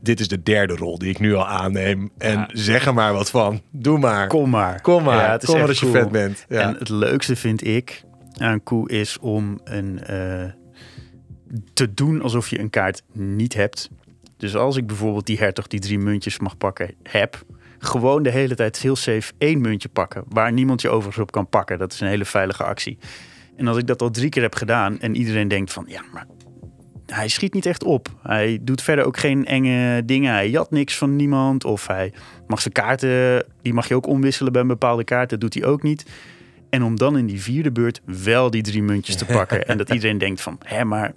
dit 0.00 0.20
is 0.20 0.28
de 0.28 0.42
derde 0.42 0.74
rol 0.76 0.98
die 0.98 1.10
ik 1.10 1.18
nu 1.18 1.34
al 1.34 1.46
aanneem. 1.46 2.10
En 2.18 2.38
Ja. 2.38 2.48
zeg 2.52 2.86
er 2.86 2.94
maar 2.94 3.12
wat 3.12 3.30
van. 3.30 3.60
Doe 3.70 3.98
maar. 3.98 4.26
Kom 4.26 4.50
maar. 4.50 4.80
Kom 4.80 5.02
maar. 5.02 5.16
Ja, 5.24 5.30
het 5.32 5.42
is 5.42 5.48
Kom 5.48 5.58
maar 5.58 5.68
echt 5.68 5.80
als 5.80 5.88
je 5.88 5.94
cool. 5.94 6.02
vet 6.02 6.12
bent. 6.12 6.44
Ja. 6.48 6.60
En 6.60 6.76
het 6.78 6.88
leukste 6.88 7.36
vind 7.36 7.66
ik 7.66 8.04
aan 8.40 8.62
koe 8.62 8.90
is 8.90 9.18
om 9.18 9.60
een, 9.64 10.04
eh, 10.04 10.44
te 11.72 11.94
doen 11.94 12.22
alsof 12.22 12.48
je 12.48 12.58
een 12.58 12.70
kaart 12.70 13.02
niet 13.12 13.54
hebt. 13.54 13.90
Dus 14.36 14.56
als 14.56 14.76
ik 14.76 14.86
bijvoorbeeld 14.86 15.26
die 15.26 15.38
hertog 15.38 15.66
die 15.66 15.80
drie 15.80 15.98
muntjes 15.98 16.38
mag 16.38 16.56
pakken 16.56 16.94
heb, 17.02 17.44
gewoon 17.78 18.22
de 18.22 18.30
hele 18.30 18.54
tijd 18.54 18.78
heel 18.78 18.96
safe 18.96 19.32
één 19.38 19.60
muntje 19.60 19.88
pakken, 19.88 20.24
waar 20.28 20.52
niemand 20.52 20.80
je 20.80 20.88
overigens 20.88 21.24
op 21.24 21.32
kan 21.32 21.48
pakken. 21.48 21.78
Dat 21.78 21.92
is 21.92 22.00
een 22.00 22.08
hele 22.08 22.24
veilige 22.24 22.64
actie. 22.64 22.98
En 23.56 23.66
als 23.66 23.76
ik 23.76 23.86
dat 23.86 24.02
al 24.02 24.10
drie 24.10 24.28
keer 24.28 24.42
heb 24.42 24.54
gedaan 24.54 25.00
en 25.00 25.16
iedereen 25.16 25.48
denkt 25.48 25.72
van 25.72 25.84
ja, 25.88 26.02
maar 26.12 26.26
hij 27.06 27.28
schiet 27.28 27.54
niet 27.54 27.66
echt 27.66 27.84
op. 27.84 28.08
Hij 28.22 28.58
doet 28.62 28.82
verder 28.82 29.04
ook 29.04 29.16
geen 29.16 29.46
enge 29.46 30.04
dingen. 30.04 30.32
Hij 30.32 30.50
jat 30.50 30.70
niks 30.70 30.98
van 30.98 31.16
niemand. 31.16 31.64
Of 31.64 31.86
hij 31.86 32.12
mag 32.46 32.60
zijn 32.60 32.74
kaarten, 32.74 33.44
die 33.62 33.74
mag 33.74 33.88
je 33.88 33.94
ook 33.94 34.06
omwisselen 34.06 34.52
bij 34.52 34.60
een 34.60 34.68
bepaalde 34.68 35.04
kaart. 35.04 35.30
Dat 35.30 35.40
doet 35.40 35.54
hij 35.54 35.64
ook 35.64 35.82
niet. 35.82 36.04
En 36.70 36.82
om 36.82 36.96
dan 36.96 37.18
in 37.18 37.26
die 37.26 37.42
vierde 37.42 37.72
beurt 37.72 38.00
wel 38.04 38.50
die 38.50 38.62
drie 38.62 38.82
muntjes 38.82 39.16
te 39.16 39.24
pakken. 39.36 39.66
en 39.66 39.78
dat 39.78 39.90
iedereen 39.90 40.18
denkt 40.18 40.40
van, 40.40 40.58
hé, 40.64 40.84
maar 40.84 41.12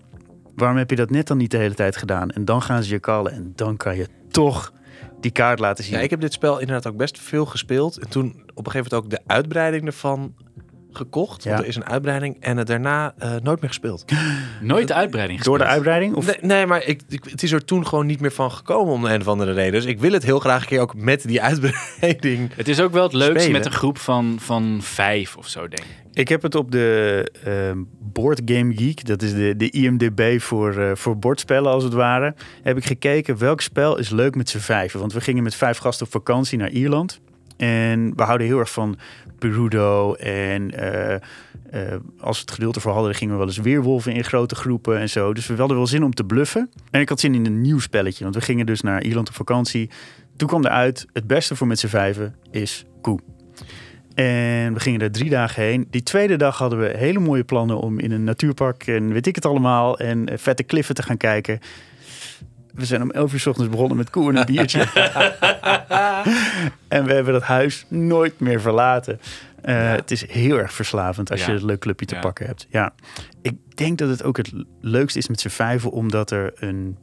waarom 0.55 0.77
heb 0.77 0.89
je 0.89 0.95
dat 0.95 1.09
net 1.09 1.27
dan 1.27 1.37
niet 1.37 1.51
de 1.51 1.57
hele 1.57 1.73
tijd 1.73 1.97
gedaan? 1.97 2.29
En 2.29 2.45
dan 2.45 2.61
gaan 2.61 2.83
ze 2.83 2.93
je 2.93 2.99
callen 2.99 3.31
en 3.31 3.51
dan 3.55 3.77
kan 3.77 3.95
je 3.95 4.07
toch 4.31 4.73
die 5.19 5.31
kaart 5.31 5.59
laten 5.59 5.83
zien. 5.83 5.93
Ja, 5.93 5.99
ik 5.99 6.09
heb 6.09 6.21
dit 6.21 6.33
spel 6.33 6.59
inderdaad 6.59 6.87
ook 6.87 6.97
best 6.97 7.19
veel 7.19 7.45
gespeeld. 7.45 7.97
En 7.97 8.09
toen 8.09 8.27
op 8.53 8.65
een 8.65 8.71
gegeven 8.71 8.91
moment 8.91 8.93
ook 8.93 9.09
de 9.09 9.33
uitbreiding 9.33 9.85
ervan 9.85 10.33
gekocht. 10.91 11.43
Want 11.43 11.59
er 11.59 11.65
is 11.65 11.75
een 11.75 11.85
uitbreiding 11.85 12.37
en 12.39 12.57
het 12.57 12.67
daarna 12.67 13.13
eh, 13.17 13.31
nooit 13.43 13.59
meer 13.59 13.69
gespeeld. 13.69 14.05
Nooit 14.61 14.87
de 14.87 14.93
uitbreiding 14.93 15.41
Door 15.41 15.57
de 15.57 15.63
gespeeld. 15.63 15.85
uitbreiding? 15.87 16.15
Of 16.15 16.25
Nee, 16.25 16.37
nee, 16.41 16.65
maar 16.65 16.83
ik, 16.85 17.01
ik- 17.09 17.23
het 17.29 17.43
is 17.43 17.51
er 17.51 17.65
toen 17.65 17.87
gewoon 17.87 18.05
niet 18.05 18.19
meer 18.21 18.31
van 18.31 18.51
gekomen 18.51 18.93
om 18.93 19.01
de 19.03 19.09
een 19.13 19.21
of 19.21 19.27
andere 19.27 19.51
reden. 19.53 19.71
Dus 19.71 19.85
ik 19.85 19.99
wil 19.99 20.11
het 20.11 20.23
heel 20.23 20.39
graag 20.39 20.61
een 20.61 20.67
keer 20.67 20.79
ook 20.79 20.95
met 20.95 21.27
die 21.27 21.41
uitbreiding. 21.41 22.49
Het 22.55 22.67
is 22.67 22.79
ook 22.81 22.91
wel 22.93 23.03
het 23.03 23.13
leukste 23.13 23.39
Spelen. 23.39 23.51
met 23.57 23.65
een 23.65 23.71
groep 23.77 23.97
van, 23.97 24.37
van 24.39 24.77
vijf 24.81 25.37
of 25.37 25.47
zo, 25.47 25.59
denk 25.67 25.81
ik. 25.83 25.97
Ik 26.13 26.27
heb 26.27 26.41
het 26.41 26.55
op 26.55 26.71
de 26.71 27.31
ehm 27.43 27.77
Board 27.99 28.41
Game 28.45 28.73
Geek, 28.75 29.05
dat 29.05 29.21
is 29.21 29.33
de, 29.33 29.53
de 29.57 29.69
IMDB 29.69 30.39
voor, 30.41 30.77
eh, 30.77 30.91
voor 30.95 31.17
bordspellen 31.17 31.71
als 31.71 31.83
het 31.83 31.93
ware, 31.93 32.35
heb 32.63 32.77
ik 32.77 32.85
gekeken 32.85 33.37
welk 33.37 33.61
spel 33.61 33.97
is 33.97 34.09
leuk 34.09 34.35
met 34.35 34.49
z'n 34.49 34.57
vijven. 34.57 34.99
Want 34.99 35.13
we 35.13 35.21
gingen 35.21 35.43
met 35.43 35.55
vijf 35.55 35.77
gasten 35.77 36.05
op 36.05 36.11
vakantie 36.11 36.57
naar 36.57 36.69
Ierland. 36.69 37.19
En 37.59 38.15
we 38.15 38.23
houden 38.23 38.47
heel 38.47 38.59
erg 38.59 38.71
van 38.71 38.97
Perudo 39.39 40.13
en 40.13 40.71
eh, 40.71 41.13
eh, 41.13 41.99
als 42.19 42.35
we 42.35 42.41
het 42.41 42.51
geduld 42.51 42.75
ervoor 42.75 42.93
hadden, 42.93 43.15
gingen 43.15 43.33
we 43.33 43.39
wel 43.39 43.47
eens 43.47 43.57
weerwolven 43.57 44.13
in 44.13 44.23
grote 44.23 44.55
groepen 44.55 44.99
en 44.99 45.09
zo. 45.09 45.33
Dus 45.33 45.47
we 45.47 45.55
hadden 45.55 45.77
wel 45.77 45.87
zin 45.87 46.03
om 46.03 46.13
te 46.13 46.23
bluffen. 46.23 46.69
En 46.91 47.01
ik 47.01 47.09
had 47.09 47.19
zin 47.19 47.35
in 47.35 47.45
een 47.45 47.61
nieuw 47.61 47.79
spelletje, 47.79 48.23
want 48.23 48.35
we 48.35 48.41
gingen 48.41 48.65
dus 48.65 48.81
naar 48.81 49.03
Ierland 49.03 49.29
op 49.29 49.35
vakantie. 49.35 49.89
Toen 50.35 50.47
kwam 50.47 50.65
eruit, 50.65 51.05
het 51.13 51.27
beste 51.27 51.55
voor 51.55 51.67
met 51.67 51.79
z'n 51.79 51.87
vijven 51.87 52.35
is 52.51 52.85
koe. 53.01 53.19
En 54.15 54.73
we 54.73 54.79
gingen 54.79 55.01
er 55.01 55.11
drie 55.11 55.29
dagen 55.29 55.63
heen. 55.63 55.87
Die 55.89 56.03
tweede 56.03 56.35
dag 56.35 56.57
hadden 56.57 56.79
we 56.79 56.97
hele 56.97 57.19
mooie 57.19 57.43
plannen 57.43 57.79
om 57.79 57.99
in 57.99 58.11
een 58.11 58.23
natuurpark 58.23 58.87
en 58.87 59.13
weet 59.13 59.27
ik 59.27 59.35
het 59.35 59.45
allemaal 59.45 59.99
en 59.99 60.29
eh, 60.29 60.37
vette 60.37 60.63
kliffen 60.63 60.95
te 60.95 61.03
gaan 61.03 61.17
kijken. 61.17 61.59
We 62.73 62.85
zijn 62.85 63.01
om 63.01 63.11
11 63.11 63.33
uur 63.33 63.39
's 63.39 63.45
ochtends 63.45 63.69
begonnen 63.71 63.97
met 63.97 64.09
koe 64.09 64.29
en 64.29 64.35
een 64.37 64.45
biertje. 64.45 64.79
en 66.87 67.05
we 67.05 67.13
hebben 67.13 67.33
dat 67.33 67.43
huis 67.43 67.85
nooit 67.89 68.39
meer 68.39 68.61
verlaten. 68.61 69.19
Eh, 69.61 69.91
Het 69.91 70.11
is 70.11 70.27
heel 70.31 70.57
erg 70.57 70.73
verslavend 70.73 71.31
als 71.31 71.45
Ja. 71.45 71.51
je 71.51 71.57
een 71.59 71.65
leuk 71.65 71.79
clubje 71.79 72.05
te 72.05 72.15
Ja. 72.15 72.21
pakken 72.21 72.45
hebt. 72.45 72.67
Ja, 72.69 72.93
ik 73.41 73.55
denk 73.77 73.97
dat 73.97 74.09
het 74.09 74.23
ook 74.23 74.37
het 74.37 74.51
leukste 74.81 75.19
is 75.19 75.27
met 75.27 75.39
z'n 75.39 75.47
vijven, 75.49 75.91
omdat 75.91 76.31
er 76.31 76.51
een, 76.55 76.97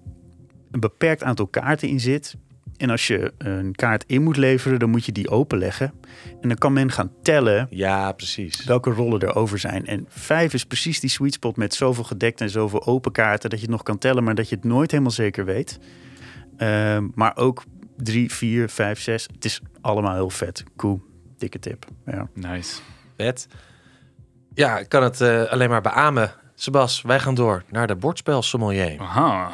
een 0.71 0.81
beperkt 0.81 1.23
aantal 1.23 1.47
kaarten 1.47 1.89
in 1.89 2.01
zit. 2.01 2.37
En 2.77 2.91
als 2.91 3.07
je 3.07 3.33
een 3.39 3.75
kaart 3.75 4.05
in 4.07 4.23
moet 4.23 4.37
leveren, 4.37 4.79
dan 4.79 4.91
moet 4.91 5.05
je 5.05 5.13
die 5.13 5.31
openleggen. 5.31 5.93
En 6.41 6.49
dan 6.49 6.59
kan 6.59 6.73
men 6.73 6.91
gaan 6.93 7.13
tellen 7.23 7.67
Ja, 7.71 8.13
precies. 8.13 8.65
welke 8.65 8.91
rollen 8.91 9.21
er 9.21 9.35
over 9.35 9.59
zijn. 9.59 9.87
En 9.87 10.07
vijf 10.09 10.55
is 10.55 10.65
precies 10.65 11.01
die 11.01 11.11
sweet 11.11 11.33
spot 11.33 11.57
met 11.57 11.75
zoveel 11.75 12.05
gedekte 12.05 12.45
en 12.45 12.51
zoveel 12.51 12.87
open 12.87 13.13
kaarten... 13.13 13.51
dat 13.51 13.59
je 13.59 13.65
het 13.65 13.75
nog 13.75 13.83
kan 13.83 13.99
tellen, 13.99 14.25
maar 14.25 14.35
dat 14.35 14.49
je 14.49 14.55
het 14.55 14.65
nooit 14.65 14.91
helemaal 14.91 15.13
zeker 15.13 15.45
weet. 15.45 15.79
Ehm, 16.57 17.09
maar 17.15 17.37
ook 17.37 17.65
drie, 17.97 18.33
vier, 18.33 18.69
vijf, 18.69 19.01
zes. 19.01 19.29
Het 19.33 19.45
is 19.45 19.61
allemaal 19.81 20.15
heel 20.15 20.31
vet. 20.31 20.65
Cool. 20.77 21.03
Dikke 21.39 21.59
tip. 21.59 21.87
Ja. 22.07 22.29
Nice. 22.35 22.81
Vet. 23.17 23.49
Ja, 24.55 24.79
ik 24.79 24.89
kan 24.89 25.03
het 25.03 25.21
eh, 25.21 25.43
alleen 25.45 25.69
maar 25.69 25.81
beamen. 25.83 26.33
Sebas, 26.55 27.03
wij 27.03 27.21
gaan 27.21 27.35
door 27.35 27.63
naar 27.71 27.87
de 27.87 27.97
bordspel 27.97 28.43
sommelier. 28.43 29.01
Aha. 29.01 29.51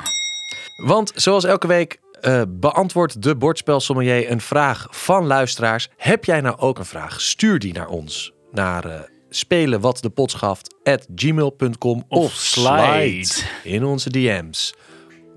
Want 0.85 1.13
zoals 1.15 1.45
elke 1.45 1.67
week 1.67 2.01
eh, 2.23 2.43
beantwoordt 2.49 3.23
de 3.23 3.37
bordspel 3.37 3.81
sommelier 3.81 4.31
een 4.31 4.41
vraag 4.41 4.87
van 4.91 5.27
luisteraars. 5.27 5.89
Heb 5.97 6.25
jij 6.25 6.41
nou 6.41 6.59
ook 6.59 6.79
een 6.79 6.85
vraag? 6.85 7.21
Stuur 7.21 7.59
die 7.59 7.73
naar 7.73 7.89
ons. 7.89 8.33
Naar 8.51 8.85
eh 8.85 9.01
spelen 9.35 9.81
wat 9.81 9.99
de 10.03 10.11
pot 10.11 10.31
schaft 10.31 10.75
at 10.85 11.07
gmail.com 11.15 12.05
of, 12.09 12.25
Of 12.25 12.33
slide. 12.33 13.25
slide. 13.25 13.49
in 13.63 13.85
onze 13.85 14.11
DM's. 14.11 14.75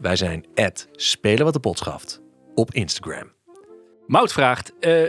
Wij 0.02 0.16
zijn 0.16 0.46
at 0.56 0.88
spelen 0.92 1.44
wat 1.46 1.54
de 1.54 1.60
pot 1.60 1.78
schaft 1.78 2.22
op 2.56 2.74
Instagram. 2.74 3.32
Mout 4.08 4.34
vraagt, 4.34 4.74
eh, 4.80 5.04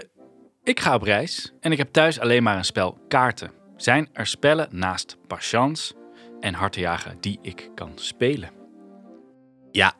ik 0.62 0.80
ga 0.80 0.94
op 0.94 1.02
reis 1.02 1.52
en 1.60 1.72
ik 1.72 1.78
heb 1.78 1.92
thuis 1.92 2.20
alleen 2.20 2.42
maar 2.42 2.56
een 2.56 2.64
spel 2.64 2.98
kaarten. 3.08 3.50
Zijn 3.76 4.08
er 4.12 4.26
spellen 4.26 4.68
naast 4.70 5.16
Patience 5.26 5.94
en 6.40 6.54
Hartenjagen 6.54 7.16
die 7.20 7.38
ik 7.42 7.70
kan 7.74 7.92
spelen? 7.94 8.50
Ja, 9.70 9.94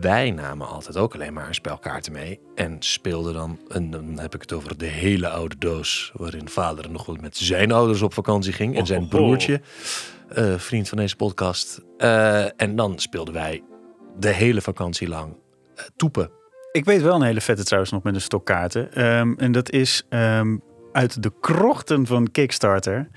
wij 0.00 0.30
namen 0.30 0.68
altijd 0.68 0.96
ook 0.96 1.14
alleen 1.14 1.32
maar 1.32 1.48
een 1.48 1.54
spel 1.54 1.78
kaarten 1.78 2.12
mee. 2.12 2.40
En 2.54 2.76
speelden 2.78 3.34
dan, 3.34 3.58
en 3.68 3.90
dan 3.90 4.18
heb 4.18 4.34
ik 4.34 4.40
het 4.40 4.52
over 4.52 4.78
de 4.78 4.86
hele 4.86 5.28
oude 5.28 5.56
doos. 5.58 6.12
Waarin 6.14 6.48
vader 6.48 6.90
nog 6.90 7.06
wel 7.06 7.16
met 7.20 7.36
zijn 7.36 7.72
ouders 7.72 8.02
op 8.02 8.14
vakantie 8.14 8.52
ging. 8.52 8.76
En 8.76 8.86
zijn 8.86 9.02
Oh, 9.02 9.08
broertje, 9.08 9.60
eh, 10.28 10.54
vriend 10.56 10.88
van 10.88 10.98
deze 10.98 11.16
podcast. 11.16 11.82
Eh, 11.96 12.60
en 12.60 12.76
dan 12.76 12.98
speelden 12.98 13.34
wij 13.34 13.62
de 14.18 14.28
hele 14.30 14.60
vakantie 14.60 15.08
lang 15.08 15.36
eh, 15.74 15.84
toepen. 15.96 16.30
Ik 16.72 16.84
weet 16.84 17.02
wel 17.02 17.14
een 17.14 17.22
hele 17.22 17.40
vette 17.40 17.64
trouwens 17.64 17.92
nog 17.92 18.02
met 18.02 18.14
een 18.14 18.20
stok 18.20 18.46
kaarten. 18.46 18.92
Ehm, 18.92 19.32
en 19.36 19.52
dat 19.52 19.70
is 19.70 20.06
ehm, 20.08 20.56
uit 20.96 21.22
de 21.22 21.32
krochten 21.40 22.06
van 22.06 22.30
Kickstarter. 22.30 23.08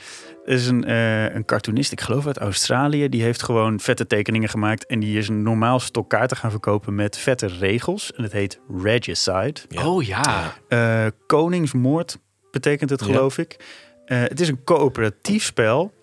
Er 0.45 0.53
is 0.53 0.67
een, 0.67 0.83
eh, 0.83 1.33
een 1.33 1.45
cartoonist, 1.45 1.91
ik 1.91 2.01
geloof 2.01 2.27
uit 2.27 2.37
Australië. 2.37 3.09
Die 3.09 3.21
heeft 3.21 3.43
gewoon 3.43 3.79
vette 3.79 4.07
tekeningen 4.07 4.49
gemaakt. 4.49 4.85
En 4.85 4.99
die 4.99 5.17
is 5.17 5.27
een 5.27 5.43
normaal 5.43 5.79
stok 5.79 6.09
kaarten 6.09 6.37
gaan 6.37 6.51
verkopen 6.51 6.95
met 6.95 7.17
vette 7.17 7.47
regels. 7.47 8.13
En 8.13 8.23
het 8.23 8.31
heet 8.31 8.59
Regicide. 8.81 9.55
Ja. 9.67 9.87
Oh 9.87 10.03
ja. 10.03 10.53
Eh, 10.67 11.05
koningsmoord 11.25 12.17
betekent 12.51 12.89
het, 12.89 12.99
Ja. 12.99 13.05
geloof 13.05 13.37
ik. 13.37 13.65
Eh, 14.05 14.21
het 14.21 14.39
is 14.39 14.47
een 14.47 14.63
coöperatief 14.63 15.43
spel 15.43 15.93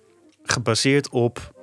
gebaseerd 0.43 1.09
op 1.09 1.55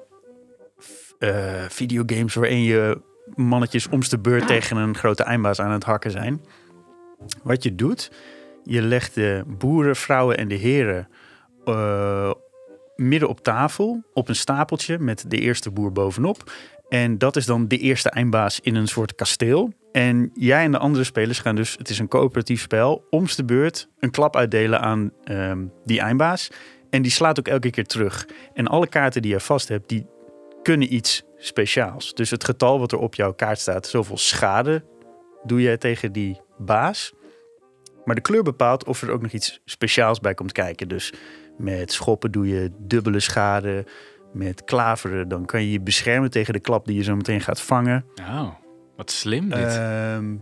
eh, 1.20 1.64
videogames 1.70 2.34
waarin 2.34 2.64
je 2.64 3.02
mannetjes 3.36 3.88
om's 3.88 4.10
de 4.10 4.20
beurt 4.20 4.48
tegen 4.48 4.78
een 4.78 4.96
grote 4.96 5.24
eindbaas 5.24 5.60
aan 5.60 5.72
het 5.72 5.84
hakken 5.84 6.12
zijn. 6.12 6.42
Wat 7.44 7.64
je 7.64 7.76
doet, 7.76 8.12
je 8.64 8.82
legt 8.82 9.16
de 9.16 9.44
boeren, 9.48 9.96
vrouwen 9.96 10.38
en 10.38 10.48
de 10.48 10.56
heren 10.56 11.08
eh, 11.66 12.32
midden 12.96 13.30
op 13.30 13.40
tafel 13.40 14.04
op 14.14 14.30
een 14.30 14.36
stapeltje 14.36 15.00
met 15.00 15.26
de 15.28 15.38
eerste 15.38 15.72
boer 15.72 15.92
bovenop. 15.92 16.52
En 16.90 17.18
dat 17.18 17.36
is 17.36 17.46
dan 17.46 17.68
de 17.68 17.78
eerste 17.78 18.10
eindbaas 18.10 18.60
in 18.60 18.76
een 18.76 18.88
soort 18.88 19.16
kasteel. 19.16 19.74
En 19.92 20.32
jij 20.34 20.64
en 20.64 20.72
de 20.72 20.78
andere 20.78 21.04
spelers 21.04 21.40
gaan 21.40 21.56
dus, 21.56 21.76
het 21.78 21.90
is 21.90 22.00
een 22.00 22.08
coöperatief 22.08 22.62
spel, 22.62 23.08
om's 23.10 23.36
de 23.36 23.46
beurt 23.46 23.90
een 24.00 24.12
klap 24.12 24.36
uitdelen 24.36 24.80
aan 24.80 25.12
ehm, 25.24 25.66
die 25.86 26.00
eindbaas. 26.00 26.50
En 26.90 27.02
die 27.02 27.12
slaat 27.12 27.40
ook 27.40 27.48
elke 27.48 27.70
keer 27.70 27.86
terug. 27.86 28.28
En 28.54 28.68
alle 28.68 28.88
kaarten 28.88 29.22
die 29.22 29.32
je 29.32 29.40
vast 29.40 29.68
hebt, 29.68 29.90
die 29.90 30.06
kunnen 30.62 30.94
iets 30.94 31.24
speciaals. 31.38 32.14
Dus 32.14 32.30
het 32.30 32.44
getal 32.44 32.80
wat 32.80 32.92
er 32.92 32.98
op 32.98 33.16
jouw 33.16 33.34
kaart 33.34 33.60
staat, 33.60 33.88
zoveel 33.88 34.18
schade 34.18 34.84
doe 35.44 35.62
je 35.62 35.78
tegen 35.78 36.12
die 36.12 36.40
baas. 36.58 37.14
Maar 38.06 38.16
de 38.16 38.22
kleur 38.22 38.44
bepaalt 38.44 38.86
of 38.86 39.02
er 39.02 39.12
ook 39.12 39.22
nog 39.22 39.32
iets 39.32 39.62
speciaals 39.66 40.20
bij 40.20 40.34
komt 40.34 40.52
kijken. 40.52 40.88
Dus 40.88 41.14
met 41.58 41.92
schoppen 41.92 42.32
doe 42.32 42.48
je 42.48 42.72
dubbele 42.80 43.20
schade. 43.20 43.86
Met 44.34 44.64
klaveren 44.64 45.28
dan 45.28 45.46
kan 45.46 45.62
je 45.62 45.72
je 45.72 45.82
beschermen 45.82 46.32
tegen 46.32 46.54
de 46.54 46.60
klap 46.60 46.86
die 46.86 46.96
je 46.96 47.04
zo 47.04 47.16
meteen 47.16 47.42
gaat 47.42 47.62
vangen. 47.62 48.06
Oh, 48.22 48.50
wat 48.96 49.12
slim 49.12 49.50
dit. 49.50 49.78
Ehm, 49.78 50.36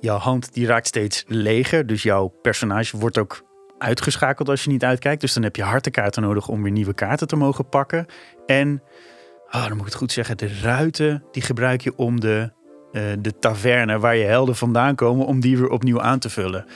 jouw 0.00 0.18
hand 0.18 0.54
die 0.54 0.66
raakt 0.66 0.86
steeds 0.86 1.24
leger. 1.26 1.86
Dus 1.86 2.02
jouw 2.02 2.28
personage 2.42 2.96
wordt 2.96 3.18
ook 3.18 3.42
uitgeschakeld 3.78 4.48
als 4.48 4.64
je 4.64 4.70
niet 4.70 4.84
uitkijkt. 4.84 5.20
Dus 5.20 5.32
dan 5.32 5.42
heb 5.42 5.56
je 5.56 5.62
hartenkaarten 5.62 6.22
nodig 6.22 6.48
om 6.48 6.62
weer 6.62 6.72
nieuwe 6.72 6.94
kaarten 6.94 7.26
te 7.26 7.36
mogen 7.36 7.68
pakken. 7.68 8.06
En, 8.46 8.82
ah, 9.48 9.62
dan 9.62 9.70
moet 9.70 9.80
ik 9.80 9.84
het 9.86 9.94
goed 9.94 10.12
zeggen, 10.12 10.36
de 10.36 10.58
ruiten 10.62 11.24
die 11.32 11.42
gebruik 11.42 11.80
je 11.80 11.96
om 11.96 12.20
de, 12.20 12.52
de 13.20 13.38
taverne 13.38 13.98
waar 13.98 14.16
je 14.16 14.24
helden 14.24 14.56
vandaan 14.56 14.94
komen, 14.94 15.26
om 15.26 15.40
die 15.40 15.58
weer 15.58 15.68
opnieuw 15.68 16.00
aan 16.00 16.18
te 16.18 16.30
vullen. 16.30 16.66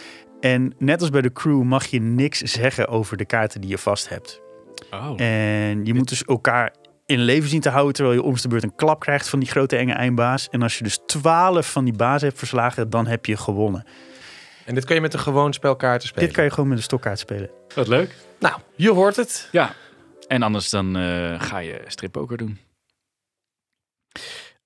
En 0.41 0.75
net 0.79 1.01
als 1.01 1.11
bij 1.11 1.23
de 1.23 1.33
crew 1.33 1.63
mag 1.63 1.87
je 1.87 2.01
niks 2.01 2.39
zeggen 2.39 2.89
over 2.89 3.17
de 3.17 3.25
kaarten 3.25 3.61
die 3.61 3.71
je 3.71 3.79
vast 3.79 4.09
hebt. 4.09 4.41
oh. 4.91 5.21
En 5.21 5.85
je 5.85 5.95
moet 5.95 6.09
dus 6.09 6.25
elkaar 6.25 6.75
in 7.07 7.19
leven 7.19 7.49
zien 7.49 7.61
te 7.61 7.69
houden 7.69 7.95
terwijl 7.95 8.17
je 8.17 8.23
om 8.23 8.37
de 8.37 8.49
beurt 8.49 8.63
een 8.63 8.75
klap 8.75 9.01
krijgt 9.01 9.29
van 9.29 9.39
die 9.39 9.49
grote 9.49 9.77
enge 9.77 9.93
eindbaas. 9.93 10.49
En 10.49 10.63
als 10.63 10.79
je 10.79 10.85
dus 10.85 11.01
twaalf 11.07 11.73
van 11.73 11.85
die 11.85 11.95
bazen 11.95 12.27
hebt 12.27 12.39
verslagen, 12.39 12.91
dan 12.91 13.07
heb 13.07 13.27
je 13.27 13.37
gewonnen. 13.37 13.87
En 14.65 14.75
dit 14.75 14.85
kan 14.85 14.95
je 14.95 15.01
met 15.01 15.15
een 15.15 15.21
gewoon 15.21 15.53
spel 15.53 15.77
kaarten 15.77 16.09
spelen. 16.09 16.27
Dit 16.27 16.37
kan 16.37 16.45
je 16.45 16.51
gewoon 16.51 16.69
met 16.69 16.79
een 16.79 16.85
stokkaart 16.85 17.19
spelen. 17.19 17.51
Wat 17.75 17.89
leuk. 17.89 18.17
Nou, 18.39 18.61
je 18.77 18.91
hoort 18.91 19.17
het. 19.17 19.49
Ja, 19.53 19.75
en 20.29 20.43
anders 20.43 20.71
dan 20.71 20.97
eh, 20.97 21.41
ga 21.41 21.59
je 21.59 21.83
strippoker 21.87 22.37
doen. 22.37 22.59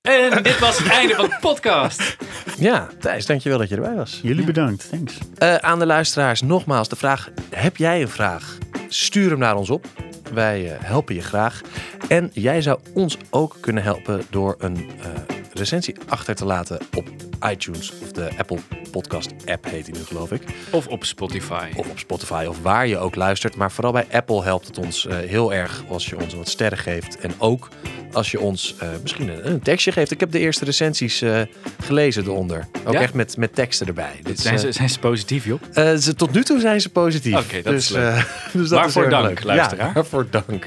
En 0.07 0.43
dit 0.43 0.59
was 0.59 0.79
het 0.79 0.89
einde 0.89 1.15
van 1.15 1.25
de 1.25 1.37
podcast. 1.41 2.17
Ja, 2.59 2.89
Thijs, 3.01 3.27
dankjewel 3.27 3.59
dat 3.59 3.69
je 3.69 3.75
erbij 3.75 3.95
was. 3.95 4.21
Jullie 4.23 4.45
bedankt. 4.45 4.89
Thanks. 4.91 5.19
Eh, 5.39 5.55
aan 5.55 5.79
de 5.79 5.87
luisteraars 5.87 6.43
nogmaals 6.43 6.89
de 6.89 6.97
vraag: 6.97 7.31
heb 7.51 7.77
jij 7.77 8.03
een 8.03 8.09
vraag? 8.09 8.59
Stuur 8.89 9.31
hem 9.31 9.39
naar 9.39 9.57
ons 9.57 9.71
op. 9.71 9.87
Wij 10.33 10.73
eh, 10.73 10.85
helpen 10.85 11.15
je 11.15 11.21
graag. 11.21 11.61
En 12.09 12.31
jij 12.33 12.63
zou 12.63 12.79
ons 12.95 13.17
ook 13.31 13.57
kunnen 13.61 13.83
helpen 13.83 14.23
door 14.31 14.57
een 14.59 14.91
eh, 15.01 15.36
recensie 15.59 15.95
achter 16.09 16.35
te 16.35 16.45
laten 16.45 16.79
op 16.95 17.09
iTunes 17.51 17.93
of 18.03 18.13
de 18.13 18.29
Apple 18.39 18.59
Podcast 18.91 19.29
app 19.47 19.65
heet 19.71 19.85
die 19.85 19.95
nu 19.95 20.01
geloof 20.05 20.33
ik. 20.33 20.43
Of 20.71 20.87
op 20.87 21.05
Spotify. 21.05 21.69
Of 21.77 21.89
op 21.91 21.99
Spotify 21.99 22.45
of 22.49 22.63
waar 22.63 22.87
je 22.87 22.99
ook 22.99 23.15
luistert. 23.15 23.57
Maar 23.57 23.73
vooral 23.73 23.93
bij 23.93 24.07
Apple 24.13 24.43
helpt 24.43 24.67
het 24.67 24.79
ons 24.79 25.07
eh, 25.07 25.17
heel 25.19 25.55
erg 25.55 25.83
als 25.89 26.07
je 26.07 26.21
ons 26.21 26.35
wat 26.35 26.49
sterren 26.49 26.79
geeft. 26.79 27.19
En 27.19 27.33
ook 27.39 27.69
als 28.13 28.31
je 28.31 28.41
ons 28.41 28.75
eh, 28.79 28.89
misschien 29.03 29.29
een, 29.29 29.51
een 29.51 29.61
tekstje 29.61 29.93
geeft. 29.93 30.11
Ik 30.11 30.21
heb 30.21 30.31
de 30.31 30.39
eerste 30.39 30.65
recensies 30.65 31.23
eh, 31.23 31.41
gelezen 31.85 32.23
eronder. 32.25 32.67
Ook 32.85 32.93
Ja? 32.93 33.01
echt 33.01 33.15
met, 33.15 33.37
met 33.37 33.55
teksten 33.55 33.87
erbij. 33.87 34.13
Dus, 34.23 34.43
Zijn 34.43 34.59
ze, 34.59 34.73
zijn 34.73 34.91
ze 34.91 34.99
positief, 34.99 35.45
joh? 35.45 35.61
ze, 35.99 36.15
tot 36.17 36.33
nu 36.33 36.43
toe 36.45 36.61
zijn 36.61 36.81
ze 36.81 36.89
positief. 36.89 37.37
Oké, 37.39 37.63
dat 37.63 37.73
is 37.75 37.87
dus, 37.87 37.97
leuk. 37.97 38.15
eh, 38.15 38.25
dus 38.53 38.69
dat 38.69 38.79
Waarvoor 38.79 39.05
is 39.05 39.11
dank, 39.11 39.27
leuk. 39.29 39.45
luisteraar. 39.45 39.87
Ja, 39.89 39.93
waarvoor 39.93 40.27
dank. 40.31 40.67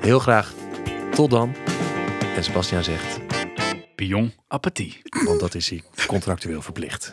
Heel 0.00 0.18
graag. 0.18 0.52
Tot 1.14 1.30
dan. 1.30 1.54
En 2.36 2.44
Sebastian 2.44 2.84
zegt, 2.84 3.18
Pion 4.02 4.32
appetit. 4.48 5.00
want 5.24 5.40
dat 5.40 5.54
is 5.54 5.70
hij 5.70 5.82
contractueel 6.06 6.62
verplicht. 6.62 7.12